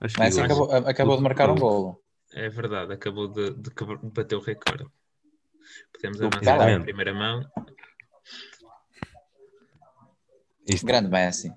[0.00, 2.00] Acho Messi acabou, acabou de marcar um golo.
[2.32, 3.70] É verdade, acabou de, de
[4.12, 4.86] bater o recorde.
[5.92, 7.44] Podemos avançar em primeira mão.
[10.66, 11.52] Isto, Grande Messi.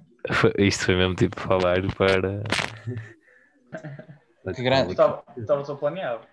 [0.58, 2.44] Isto foi mesmo tipo falar para.
[4.54, 4.92] que grande.
[4.92, 6.28] Estava, estava planeado.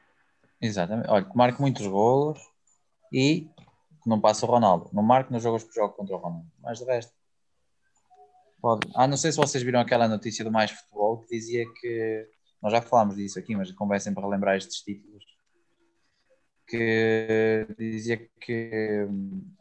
[0.61, 1.09] Exatamente.
[1.09, 2.39] Olha, que marque muitos golos
[3.13, 3.49] e
[4.03, 4.91] que não passa o Ronaldo.
[4.93, 6.47] Não marque nos jogos que jogo contra o Ronaldo.
[6.61, 7.13] Mas de resto.
[8.61, 8.89] Pode.
[8.95, 12.29] Ah, não sei se vocês viram aquela notícia do Mais Futebol que dizia que
[12.63, 15.23] nós já falámos disso aqui, mas convém sempre relembrar estes títulos,
[16.67, 19.07] que dizia que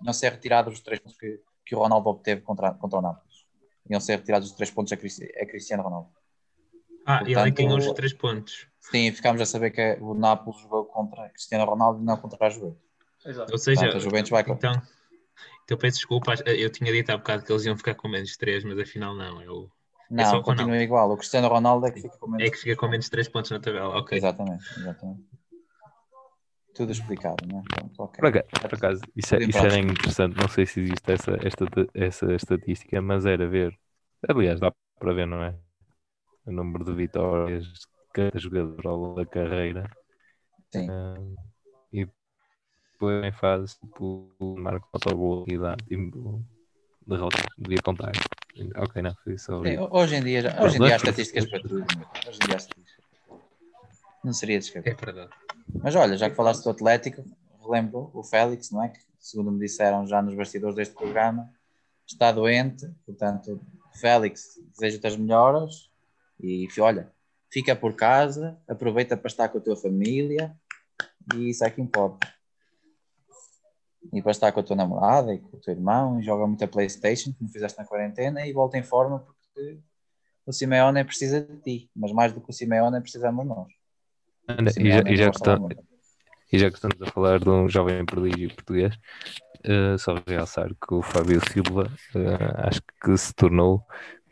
[0.01, 3.45] iam ser retirados os três pontos que, que o Ronaldo obteve contra, contra o Nápoles.
[3.89, 6.09] Iam ser retirados os três pontos a, a Cristiano Ronaldo.
[7.05, 8.67] Ah, Portanto, ele ganhou os três pontos.
[8.79, 12.49] Sim, ficámos a saber que o Nápoles jogou contra Cristiano Ronaldo e não contra a
[12.49, 12.81] Juventus.
[13.25, 13.51] Exato.
[13.51, 14.81] Ou seja, Portanto, a Juventus vai então,
[15.63, 18.63] então peço desculpa, eu tinha dito há bocado que eles iam ficar com menos três,
[18.63, 19.41] mas afinal não.
[19.41, 19.71] Eu
[20.11, 21.11] é não, é continua igual.
[21.11, 22.47] O Cristiano Ronaldo é que fica com menos.
[22.47, 24.17] É que fica com menos 3 pontos na tabela, ok.
[24.17, 25.23] Exatamente, exatamente.
[26.73, 27.63] Tudo explicado, não é?
[27.63, 28.19] Pronto, okay.
[28.19, 30.35] por, acaso, por acaso, isso, é, isso era interessante.
[30.35, 33.77] Não sei se existe essa, esta, essa estatística, mas era ver.
[34.27, 35.55] Aliás, dá para ver, não é?
[36.45, 37.79] O número de vitórias de
[38.13, 39.89] cada jogador ao longo da carreira.
[40.71, 40.89] Sim.
[40.89, 41.35] Uh,
[41.91, 42.07] e
[42.93, 46.43] depois em fase, tipo, marca autogol e dá tipo,
[47.05, 47.37] derrota.
[47.57, 48.11] Devia contar.
[48.77, 49.61] Ok, não, foi só.
[49.63, 51.85] Sim, hoje em dia, já, hoje em dia há estatísticas para tudo.
[52.27, 52.82] Hoje em dia há estatísticas.
[54.23, 54.93] Não seria de escrever.
[54.93, 55.31] É verdade.
[55.81, 57.23] Mas olha, já que falaste do Atlético,
[57.61, 58.89] relembro o Félix, não é?
[58.89, 61.49] Que, segundo me disseram já nos bastidores deste programa,
[62.07, 62.89] está doente.
[63.05, 63.59] Portanto,
[63.99, 65.89] Félix, desejo-te as melhoras
[66.39, 67.11] e olha,
[67.51, 70.55] fica por casa, aproveita para estar com a tua família
[71.35, 72.27] e isso é que importa
[74.11, 76.67] e para estar com a tua namorada e com o teu irmão e joga muita
[76.67, 79.79] Playstation, como fizeste na quarentena, e volta em forma porque
[80.45, 83.71] o Simeone precisa de ti, mas mais do que o Simeone precisamos nós.
[84.77, 85.59] E já, e, já que está,
[86.51, 88.95] e já que estamos a falar de um jovem prodígio português,
[89.65, 93.85] uh, só realçar que o Fábio Silva uh, acho que se tornou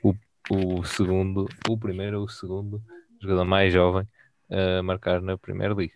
[0.03, 0.13] o,
[0.49, 2.81] o segundo, o primeiro ou o segundo
[3.21, 4.07] jogador mais jovem
[4.49, 5.93] a marcar na Primeira Liga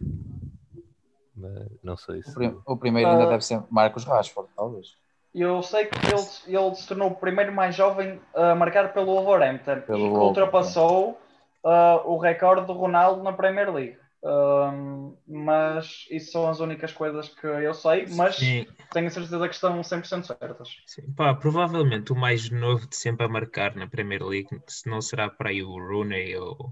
[1.36, 2.34] mas não sei se.
[2.66, 4.96] O, primeiro ainda uh, deve ser Marcos Rashford, talvez.
[5.34, 9.82] Eu sei que ele, ele se tornou o primeiro mais jovem a marcar pelo Wolverhampton
[9.82, 11.20] pelo e que ultrapassou
[11.64, 13.98] uh, o recorde do Ronaldo na Premier League.
[14.26, 19.48] Um, mas isso são as únicas coisas que eu sei, mas Sim, tenho a certeza
[19.48, 20.70] que estão 100% certas.
[20.88, 21.04] sim.
[21.16, 25.30] Pá, provavelmente o mais novo de sempre a marcar na Premier League, se não será
[25.30, 26.72] para aí o Rooney ou.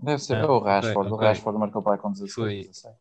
[0.00, 1.12] Deve ser Ah, o Rashford.
[1.12, 1.28] O ok.
[1.28, 2.34] Rashford marcou para aí com 16.
[2.34, 2.56] Foi.
[2.62, 2.96] 17.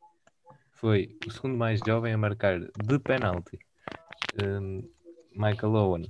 [0.74, 3.58] Foi o segundo mais jovem a marcar de penalti.
[4.40, 4.84] Um,
[5.32, 6.06] Michael Owen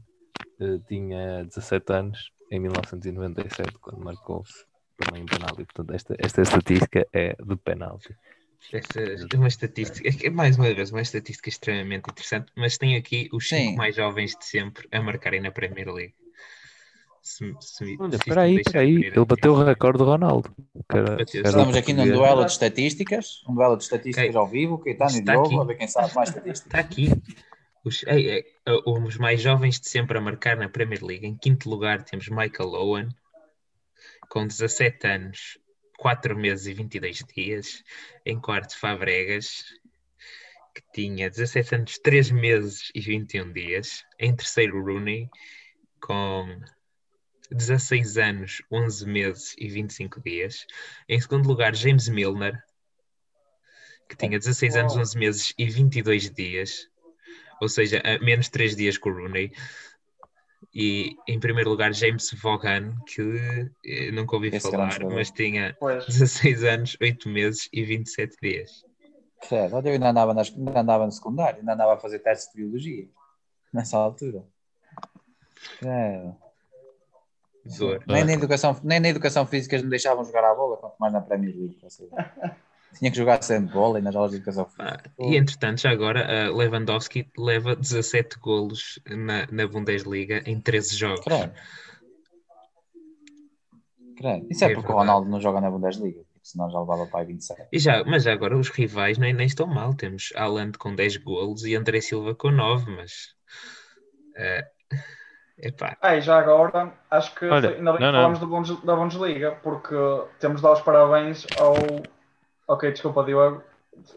[0.59, 4.43] eh, tinha 17 anos em 1997, quando marcou
[4.97, 5.63] também um penalti.
[5.65, 8.15] Portanto, esta, esta estatística é de penalti.
[8.73, 12.95] Essa é uma estatística, é que, mais uma vez, uma estatística extremamente interessante, mas tem
[12.95, 13.75] aqui os cinco Sim.
[13.75, 16.15] mais jovens de sempre a marcarem na Premier League.
[17.21, 18.95] Se, se, Olha, espera aí, espera aí.
[18.95, 20.49] Ele bateu o recorde do Ronaldo.
[20.89, 23.43] Que que Estamos aqui num duelo de estatísticas.
[23.47, 24.39] Um duelo de estatísticas Ok.
[24.39, 24.77] ao vivo.
[24.77, 25.47] Caetano e Está Diogo.
[25.47, 25.59] aqui.
[25.59, 26.65] A ver quem sabe mais estatísticas.
[26.65, 27.11] Está aqui.
[27.83, 28.45] Os, ei, ei,
[28.85, 31.27] os mais jovens de sempre a marcar na Premier League.
[31.27, 33.09] Em quinto lugar temos Michael Owen,
[34.29, 35.57] com 17 anos,
[35.97, 37.83] 4 meses e 22 dias.
[38.25, 39.63] Em quarto, Fabregas,
[40.75, 44.03] que tinha 17 anos, 3 meses e 21 dias.
[44.19, 45.29] Em terceiro, Rooney,
[45.99, 46.59] com
[47.51, 50.65] 16 anos, 11 meses e 25 dias.
[51.07, 52.61] Em segundo lugar, James Milner,
[54.07, 55.01] que tinha 16 anos, Uau.
[55.01, 56.87] 11 meses e 22 dias.
[57.59, 59.51] Ou seja, menos 3 dias com o Rooney.
[60.73, 66.05] E em primeiro lugar, James Vaughan, que eh, nunca ouvi Esse falar, mas tinha Pois,
[66.05, 68.85] 16 anos, 8 meses e 27 dias.
[69.47, 71.59] Credo, olha, eu ainda andava, nas, ainda andava no secundário.
[71.59, 73.07] Ainda andava a fazer testes de biologia.
[73.71, 74.43] Nessa altura.
[75.79, 76.35] Credo.
[78.07, 81.21] Nem na, educação, nem na educação física me deixavam jogar à bola, quanto mais na
[81.21, 81.77] Premier League.
[82.93, 86.25] Tinha que jogar sempre bola e nas aulas de educação Ah, e entretanto, já agora,
[86.47, 91.23] ah, Lewandowski leva 17 golos na, na Bundesliga em 13 jogos.
[91.25, 91.53] Credo.
[94.17, 94.47] Credo.
[94.49, 95.09] Isso é É porque o verdade.
[95.09, 97.67] Ronaldo não joga na Bundesliga, porque senão já levava para aí 27.
[97.71, 99.93] E já, mas já agora os rivais nem, nem estão mal.
[99.93, 103.35] Temos Haaland com 10 golos e André Silva com 9, mas.
[104.37, 104.63] ah,
[105.57, 108.35] epá, Ah, e já agora, acho que Olha, ainda bem não, que não.
[108.37, 109.95] falamos da Bundesliga, porque
[110.39, 111.75] temos de dar os parabéns ao.
[112.67, 113.63] Ok, desculpa, Diogo.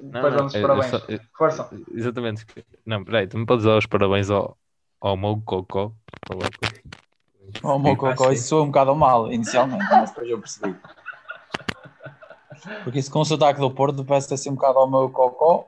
[0.03, 0.91] Depois não, damos os parabéns.
[0.91, 1.01] só-
[1.37, 1.71] Força.
[1.93, 2.45] Exatamente.
[2.85, 4.59] Não, peraí, tu me podes dar os parabéns ao,
[5.01, 5.93] ao meu cocó.
[6.27, 6.51] Falar
[7.63, 10.77] com- O meu Ah, isso soa um bocado mal, inicialmente, mas depois eu percebi.
[12.85, 15.67] Porque isso com o sotaque do Porto parece assim um bocado ao meu cocó.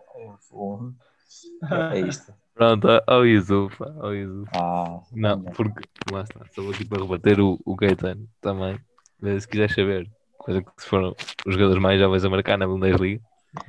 [1.92, 2.32] É isto.
[2.54, 4.50] Pronto, ao Isufa, ao Isufa.
[4.54, 8.78] Ah, Não, porque lá está, estou aqui para rebater o, o Gaetano também.
[9.20, 10.10] Mas se quiser saber,
[10.44, 11.14] coisa que se foram
[11.46, 13.22] os jogadores mais jovens a marcar na Bundesliga,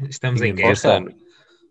[0.09, 0.97] estamos em guerra.
[0.97, 1.11] ano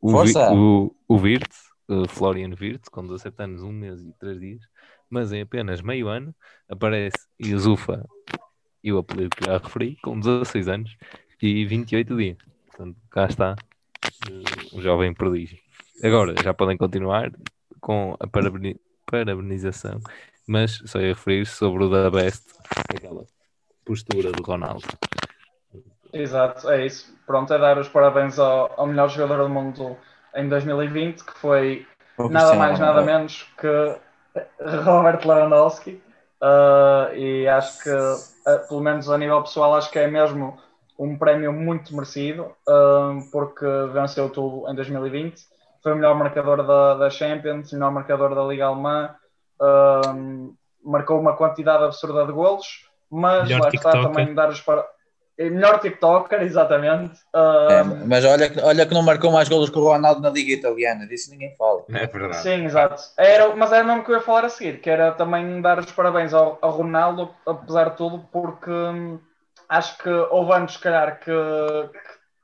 [0.00, 0.52] o, Vi- Força!
[0.52, 4.60] o, o Wirtz, o Florian Wirtz, com 17 anos, 1 mês e 3 dias,
[5.08, 6.34] mas em apenas meio ano
[6.68, 8.04] aparece Isufa
[8.82, 10.96] e o apelido que já referi, com 16 anos
[11.40, 12.38] e 28 dias.
[12.66, 13.54] Portanto, cá está
[14.72, 15.58] um jovem prodígio.
[16.02, 17.30] Agora, já podem continuar
[17.80, 20.00] com a parabeni- parabenização,
[20.48, 22.44] mas só ia referir sobre o da Best,
[22.88, 23.24] aquela
[23.92, 24.86] postura do Ronaldo.
[26.12, 27.14] Exato, é isso.
[27.26, 29.96] Pronto, é dar os parabéns ao, ao melhor jogador do mundo
[30.34, 33.06] em 2020, que foi O nada mais, nada Ronaldo.
[33.06, 33.96] menos que
[34.84, 36.02] Robert Lewandowski.
[36.40, 40.58] Uh, e acho que, uh, pelo menos a nível pessoal, acho que é mesmo
[40.98, 45.40] um prémio muito merecido, uh, porque venceu tudo em 2020.
[45.82, 49.14] Foi o melhor marcador da, da Champions, o melhor marcador da Liga Alemã,
[49.60, 54.10] uh, marcou uma quantidade absurda de golos, mas Melhor lá está TikToker.
[54.10, 54.84] também dar os para...
[55.38, 57.20] é Melhor TikToker, exatamente.
[57.68, 60.30] É, Uh, mas olha, que- olha que não marcou mais golos que o Ronaldo na
[60.30, 61.84] Liga Italiana, disso ninguém fala.
[61.90, 62.42] É verdade.
[62.42, 63.02] Sim, exato.
[63.16, 65.78] Era, mas era o nome que eu ia falar a seguir, que era também dar
[65.78, 69.20] os parabéns ao, ao Ronaldo, apesar de tudo, porque hum,
[69.68, 71.30] acho que houve anos, se calhar, que,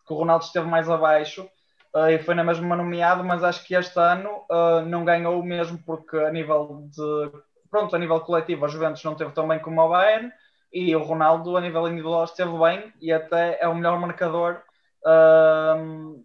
[0.06, 1.48] que o Ronaldo esteve mais abaixo
[1.94, 5.78] eh, e foi na mesma nomeado, mas acho que este ano eh, não ganhou mesmo
[5.84, 7.30] porque a nível de
[7.70, 10.30] pronto, a nível coletivo a Juventus não teve tão bem como o Bayern
[10.72, 14.62] e o Ronaldo a nível individual esteve bem e até é o melhor marcador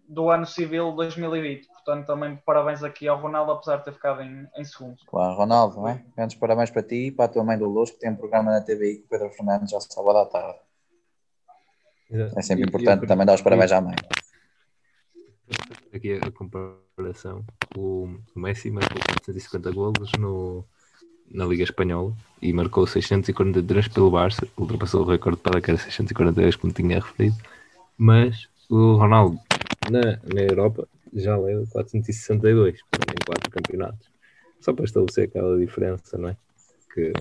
[0.08, 1.66] do ano civil 2020.
[1.68, 4.96] Portanto, também parabéns aqui ao Ronaldo, apesar de ter ficado em, em segundo.
[5.06, 6.04] Claro, Ronaldo, não é?
[6.16, 8.50] Grandes parabéns para ti e para a tua mãe do Luz, que tem um programa
[8.50, 10.58] na TVI com o Pedro Fernandes ao sábado à tarde.
[12.36, 13.96] É sempre importante também dar os parabéns à mãe.
[15.92, 17.44] Aqui a comparação:
[17.76, 20.66] o Messi marcou 450 golos no,
[21.30, 26.56] na Liga Espanhola e marcou 643 pelo Barça, ultrapassou o recorde para que era 643,
[26.56, 27.36] como tinha referido.
[27.96, 29.38] Mas o Ronaldo
[29.90, 34.08] na, na Europa já leva 462 em quatro campeonatos.
[34.60, 36.36] Só para estabelecer aquela diferença, não é?
[36.92, 37.12] Que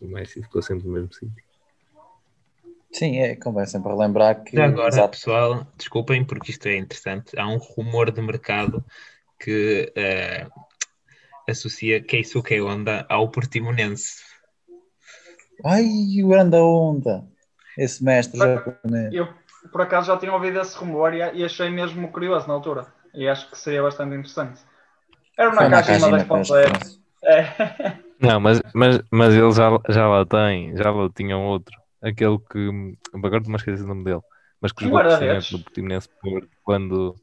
[0.00, 1.44] o Messi ficou sempre no mesmo sítio.
[2.92, 4.56] Sim, é, convém sempre relembrar que.
[4.56, 5.10] Já agora, Exato.
[5.10, 7.38] pessoal, desculpem porque isto é interessante.
[7.38, 8.84] Há um rumor de mercado
[9.38, 10.46] que eh,
[11.48, 14.22] associa Keisuke Honda ao Portimonense.
[15.64, 15.86] Ai,
[16.22, 17.24] o grande onda!
[17.76, 19.12] Esse mestre japonês.
[19.12, 19.28] Eu,
[19.70, 22.86] por acaso, já tinha ouvido esse rumor e, e achei mesmo curioso na altura.
[23.14, 24.60] E acho que seria bastante interessante.
[25.38, 26.98] Era uma Nakajima Kajima, 2.0.
[27.24, 28.02] É.
[28.20, 31.76] Não, mas, mas, mas eles já, já lá têm, já lá tinham outro.
[32.02, 32.96] Aquele que.
[33.14, 34.20] Agora não me esqueci o nome dele.
[34.60, 36.08] Mas que Um jogou precisamente no Portimonense
[36.62, 37.16] quando.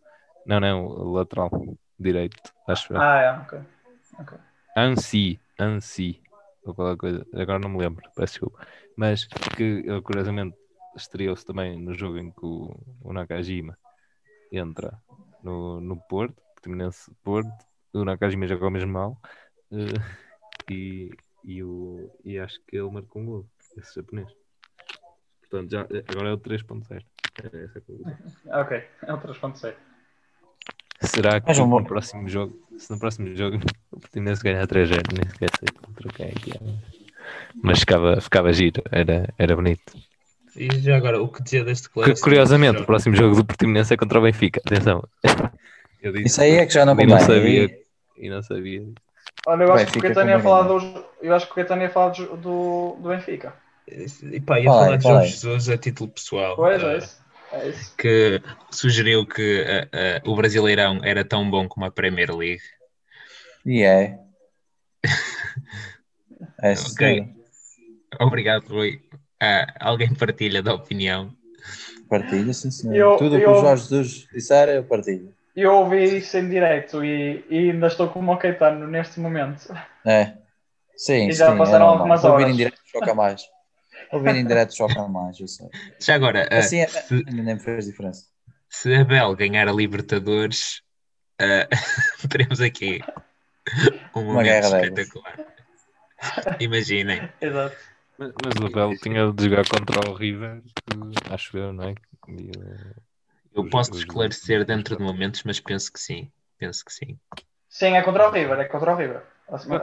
[0.45, 1.49] Não, não, lateral
[1.99, 3.01] direito, acho eu.
[3.01, 3.59] Ah, é, ok.
[4.19, 4.37] Ok.
[4.77, 6.21] Ansi, Ansi,
[6.63, 8.67] ou qualquer coisa, agora não me lembro, peço desculpa.
[8.95, 10.55] Mas que ele curiosamente
[10.95, 13.77] estreou-se também no jogo em que o, o Nakajima
[14.51, 15.01] entra
[15.43, 19.17] no, no Porto, Portimonense Porto, o Nakajima joga ao mesmo mal
[19.71, 19.93] eh,
[20.69, 21.11] e,
[21.43, 23.45] e, o, e acho que ele marcou um gol,
[23.77, 24.29] esse japonês.
[25.41, 26.97] Portanto, já, agora é o 3.0.
[26.97, 26.99] É.
[28.61, 29.75] Ok, é o 3.6.
[31.01, 33.57] Será que no próximo jogo, se no próximo jogo
[34.09, 36.59] o Portimonense ganhar 3-0, nem sequer sei contra quem é que é.
[37.63, 39.93] Mas ficava, ficava giro, era, era bonito.
[40.55, 42.21] E já agora, o que dizer deste Que, clássico?
[42.21, 44.61] curiosamente, o próximo jogo do Portimonense é contra o Benfica.
[44.65, 45.03] Atenção.
[46.01, 47.19] Eu disse Isso aí é que já não e não convém.
[47.19, 47.79] sabia.
[48.17, 48.83] E não sabia.
[49.45, 51.81] Olha, eu acho que o Benfica Caetano ia falar do, eu acho que o Caetano
[51.83, 53.53] ia falar do, do, do Benfica.
[53.87, 55.29] E pá, ia falar de Jorge aí.
[55.31, 56.55] Jesus a título pessoal.
[56.55, 57.25] Pois eh, é isso.
[57.51, 57.97] É isso.
[57.97, 58.41] que
[58.71, 62.61] sugeriu que eh, eh, o Brasileirão era tão bom como a Premier League.
[63.65, 64.19] E é.
[66.61, 67.33] É Ok.
[68.19, 69.01] Obrigado, Rui.
[69.41, 71.33] Ah, alguém partilha da opinião.
[72.09, 72.95] Partilha, sim, senhor.
[72.95, 75.33] Eu- Tudo o que o Jorge Jesus disser, eu partilho.
[75.55, 79.73] Eu ouvi isso em direto e, e ainda estou como o Caetano neste momento.
[80.05, 80.37] É.
[80.95, 82.53] Sim, E já sim, passaram é algumas Ouvir horas.
[82.53, 83.41] em direto choca mais.
[84.11, 85.67] Ouvir em direto choca mais, eu sei.
[85.99, 88.25] Já agora, ah, Assim, é- se, ainda nem fez diferença.
[88.69, 90.81] se a Bel ganhar a Libertadores,
[91.39, 91.67] ah,
[92.29, 92.99] teremos aqui
[94.15, 95.39] um Uma momento guerra espetacular.
[96.59, 97.29] Imaginem.
[97.41, 97.77] Exato.
[98.17, 100.61] Mas, mas o Abel tinha de jogar contra o River,
[101.31, 101.93] acho eu, não é?
[102.27, 102.95] E, uh,
[103.53, 106.29] Eu Os- posso os- esclarecer dentro de momentos, mas penso que sim.
[106.57, 107.17] Penso que sim.
[107.69, 109.21] Sim, é contra o River, é contra o River.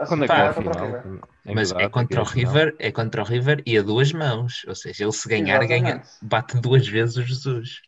[0.07, 0.85] Quando é que é contra o?
[0.85, 1.03] River.
[1.43, 2.25] Que Mas é contra o?
[2.25, 4.63] River, é contra o River e a duas mãos.
[4.67, 7.81] Ou seja, ele se ganhar, ganha, bate duas vezes o Jesus.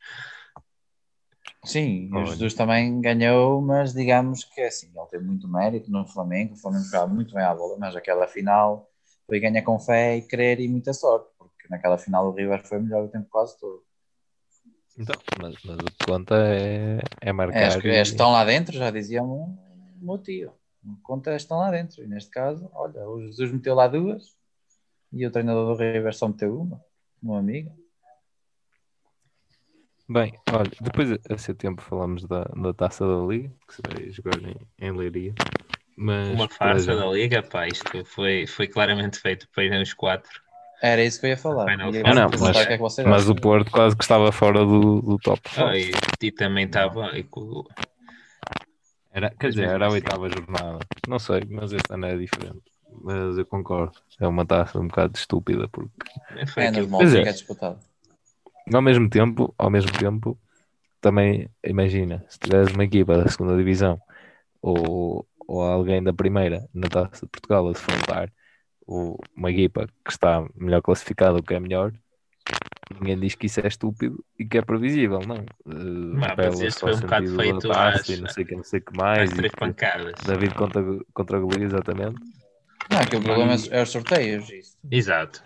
[1.65, 2.25] Sim, o.
[2.25, 6.85] Jesus também ganhou, mas digamos que assim, ele teve muito mérito no Flamengo, o Flamengo
[6.85, 8.89] jogava muito bem à bola, mas aquela final
[9.27, 12.79] foi ganhar com fé e querer e muita sorte, porque naquela final o River foi
[12.79, 13.83] melhor o tempo quase todo.
[14.97, 17.79] Então, mas, mas o que conta é, é marcar.
[17.83, 19.55] É, e- estão lá dentro, já dizia o
[20.01, 20.51] meu tio.
[20.83, 22.03] O que conta é estão lá dentro.
[22.03, 24.35] E neste caso, olha, o Jesus meteu lá duas
[25.13, 26.83] e o treinador do River só meteu uma,
[27.21, 27.73] uma amiga.
[30.09, 34.09] Bem, olha, depois a ser tempo falamos da, da taça da Liga, que se vai
[34.11, 35.35] jogar em, em Leiria.
[35.95, 39.93] Mas Uma farsa já- da Liga, pá, isto foi, foi claramente feito para irem os
[39.93, 40.41] quatro.
[40.81, 41.69] Era isso que eu ia falar.
[41.69, 44.65] Ah, não, perguntar mas- o que é que Mas o Porto quase que estava fora
[44.65, 45.41] do, do top.
[45.57, 45.91] Ah, e,
[46.21, 47.11] e também estava.
[47.17, 47.25] e
[49.11, 50.79] Era, quer dizer, era a oitava jornada.
[51.07, 52.61] Não sei, mas este ano é diferente.
[53.03, 53.93] Mas eu concordo.
[54.19, 55.91] É uma taça um bocado estúpida, porque
[56.47, 56.87] Foi É aquilo.
[56.87, 57.17] normal, é.
[57.19, 57.88] fica disputado.
[58.73, 60.37] Ao mesmo tempo, ao mesmo tempo,
[61.01, 63.99] também imagina, se tiveres uma equipa da segunda divisão
[64.61, 68.31] ou, ou alguém da primeira na taça de Portugal a defrontar
[68.85, 71.93] o- uma equipa que está melhor classificada ou que é melhor,
[72.99, 75.37] ninguém diz que isso é estúpido e que é previsível, não.
[75.65, 78.81] Uh, mas este foi um bocado feito às- e não sei o que, não sei
[78.81, 79.31] que mais.
[79.31, 80.13] e três pancadas.
[80.25, 82.19] David contra, contra Golias, exatamente.
[82.89, 84.49] Não, que o problema é os sorteios.
[84.49, 84.77] Isso.
[84.89, 85.43] Exato.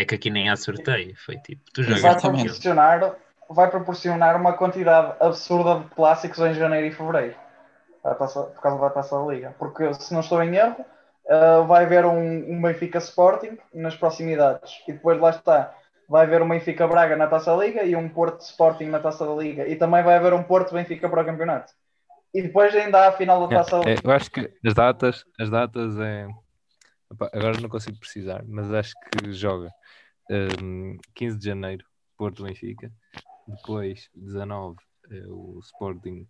[0.00, 1.14] É que aqui nem há sorteio.
[1.24, 2.44] Foi tipo, tu jogas Vai Exatamente.
[2.44, 3.14] proporcionar,
[3.50, 7.34] vai proporcionar uma quantidade absurda de clássicos em janeiro e fevereiro.
[8.18, 9.54] Taça- por causa da taça da Liga.
[9.58, 10.76] Porque, se não estou em erro,
[11.28, 14.72] ah, vai haver um, um Benfica Sporting nas proximidades.
[14.86, 15.74] E depois lá está.
[16.08, 19.26] Vai haver um Benfica Braga na taça da Liga e um Porto Sporting na taça
[19.26, 19.66] da Liga.
[19.66, 21.72] E também vai haver um Porto Benfica para o campeonato.
[22.32, 24.02] E depois ainda há a final da taça da É, Liga.
[24.08, 26.28] eu acho que as datas, as datas é.
[27.10, 29.72] Epá, agora não consigo precisar, mas acho que joga
[30.62, 31.84] hum, 15 de janeiro,
[32.16, 32.92] Porto Benfica.
[33.46, 34.76] Depois, 19,
[35.10, 36.28] é o Sporting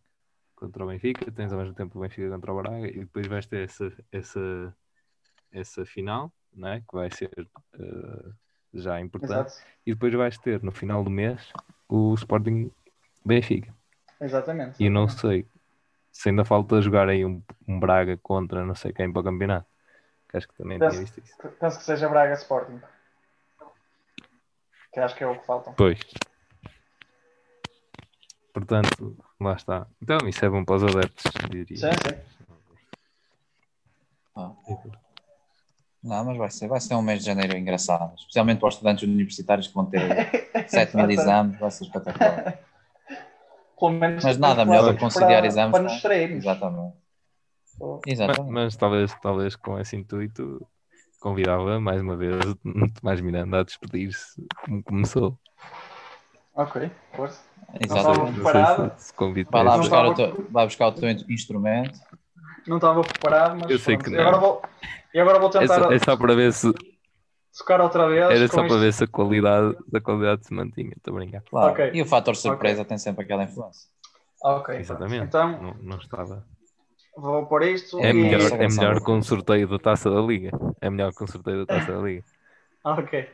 [0.55, 1.31] contra o Benfica.
[1.33, 2.87] Tens ao mesmo tempo o Benfica contra o Braga.
[2.87, 4.77] E depois vais ter essa, essa,
[5.51, 6.81] essa final, né?
[6.89, 7.31] que vai ser
[7.75, 8.31] eh,
[8.75, 9.33] já importante.
[9.33, 9.53] Exato.
[9.85, 11.53] E depois vais ter no final do mês
[11.89, 12.71] o Sporting
[13.25, 13.75] Benfica.
[14.21, 14.83] Exatamente.
[14.83, 15.47] E não sei
[16.13, 19.67] se ainda falta jogar aí um, um Braga contra não sei quem para o campeonato.
[20.31, 21.37] Que acho que também tinha Penso- visto isso.
[21.61, 22.81] Penso que seja Braga Sporting.
[24.93, 25.73] que acho que é o que faltam.
[25.75, 25.99] Pois.
[28.53, 29.87] Portanto, lá está.
[30.03, 31.77] Então, isso é bom para os adeptos, diria.
[31.77, 32.19] Sim, sim.
[34.37, 34.53] Ah.
[36.03, 39.03] Não, mas vai ser, vai ser um mês de janeiro engraçado, especialmente para os estudantes
[39.09, 40.01] universitários que vão ter
[40.69, 42.59] 7 mil exames, vai ser espetacular.
[43.79, 46.39] Pelo menos Mas nada melhor do que conciliar exames Para com- nos distrairmos.
[46.45, 46.97] Exatamente.
[47.81, 48.53] Mas, Exatamente.
[48.53, 50.67] mas talvez, talvez com esse intuito
[51.21, 55.39] convidava mais uma vez o Tomás Miranda a despedir-se como começou.
[56.55, 57.41] Ok, força.
[57.81, 58.19] Exatamente.
[58.19, 58.99] Não sei preparado.
[58.99, 61.99] se, se convite Vai lá buscar o estava- teu, vai buscar o teu instrumento.
[62.67, 64.11] Não estava preparado, mas Eu sei pronto.
[64.11, 64.41] que E agora não.
[64.41, 64.63] vou,
[65.15, 66.73] e agora vou É tentar só, é só para ver se
[67.57, 68.29] tocar outra vez.
[68.31, 68.79] era só para isto.
[68.81, 70.93] ver se a qualidade, se a qualidade se mantinha.
[70.97, 71.43] Estou a brincar.
[71.43, 71.73] Claro.
[71.73, 71.91] Ok.
[71.95, 73.89] E o fator surpresa tem sempre aquela influência.
[74.43, 75.25] Ok, Exatamente.
[75.27, 76.45] Então Não, não estava.
[77.21, 77.99] Vou pôr isto.
[78.01, 78.15] É e...
[78.15, 80.51] melhor, é melhor com o sorteio da taça da liga.
[80.81, 82.25] É melhor com o sorteio da taça da liga.
[82.85, 83.29] Ok.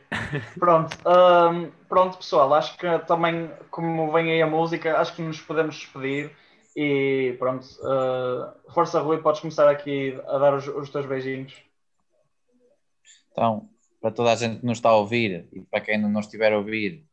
[0.59, 0.97] Pronto.
[1.07, 2.53] hum, pronto, pessoal.
[2.55, 6.31] Acho que também, como vem aí a música, acho que nos podemos despedir.
[6.75, 7.63] E pronto.
[7.63, 11.53] uh, força, Rui, podes começar aqui a dar os, os teus beijinhos.
[13.31, 13.69] Então,
[14.01, 16.51] para toda a gente que nos está a ouvir e para quem não nos estiver
[16.51, 17.05] a ouvir,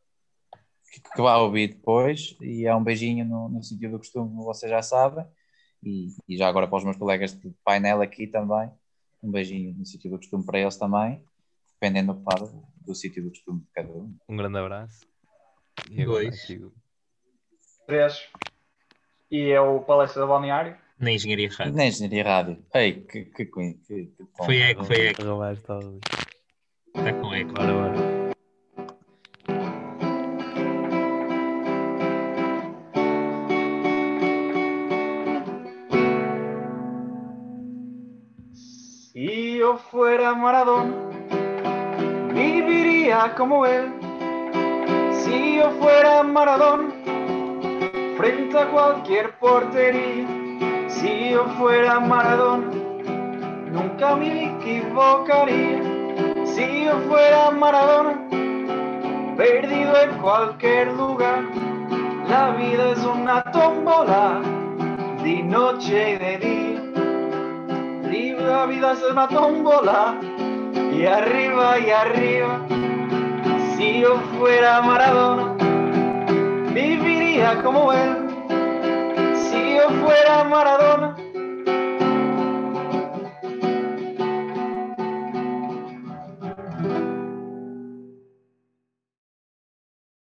[0.92, 4.70] que, que vá ouvir depois, e é um beijinho no, no sentido do costume, vocês
[4.70, 5.24] já sabem,
[5.82, 8.70] e, e já agora para os meus colegas de painel aqui também,
[9.22, 11.22] um beijinho no sentido do costume para eles também,
[11.74, 14.14] dependendo claro, do sítio do costume de cada um.
[14.28, 15.06] Um grande abraço.
[15.90, 16.42] E agora Dois.
[16.42, 16.70] aqui
[17.86, 18.28] Três.
[19.30, 20.76] E é o Palestra da Balneário.
[20.98, 21.74] Na Engenharia Rádio.
[21.74, 22.64] Na Engenharia Rádio.
[22.74, 24.26] Ei, que, que, que, que, que.
[24.44, 25.22] Foi eco, foi eco.
[26.94, 27.52] Está com eco.
[27.54, 28.01] Bora, bora.
[39.76, 40.92] Fuera Maradona,
[42.34, 43.92] viviría como él.
[45.12, 46.88] Si yo fuera Maradona,
[48.16, 50.26] frente a cualquier portería.
[50.88, 52.66] Si yo fuera Maradona,
[53.70, 55.82] nunca me equivocaría.
[56.44, 58.14] Si yo fuera Maradona,
[59.36, 61.42] perdido en cualquier lugar.
[62.28, 64.40] La vida es una tómbola,
[65.22, 66.71] de noche y de día.
[68.12, 70.20] La vida es una tómbola
[70.92, 72.60] y arriba y arriba.
[73.74, 75.54] Si yo fuera Maradona,
[76.74, 78.28] viviría como él.
[79.34, 81.11] Si yo fuera Maradona.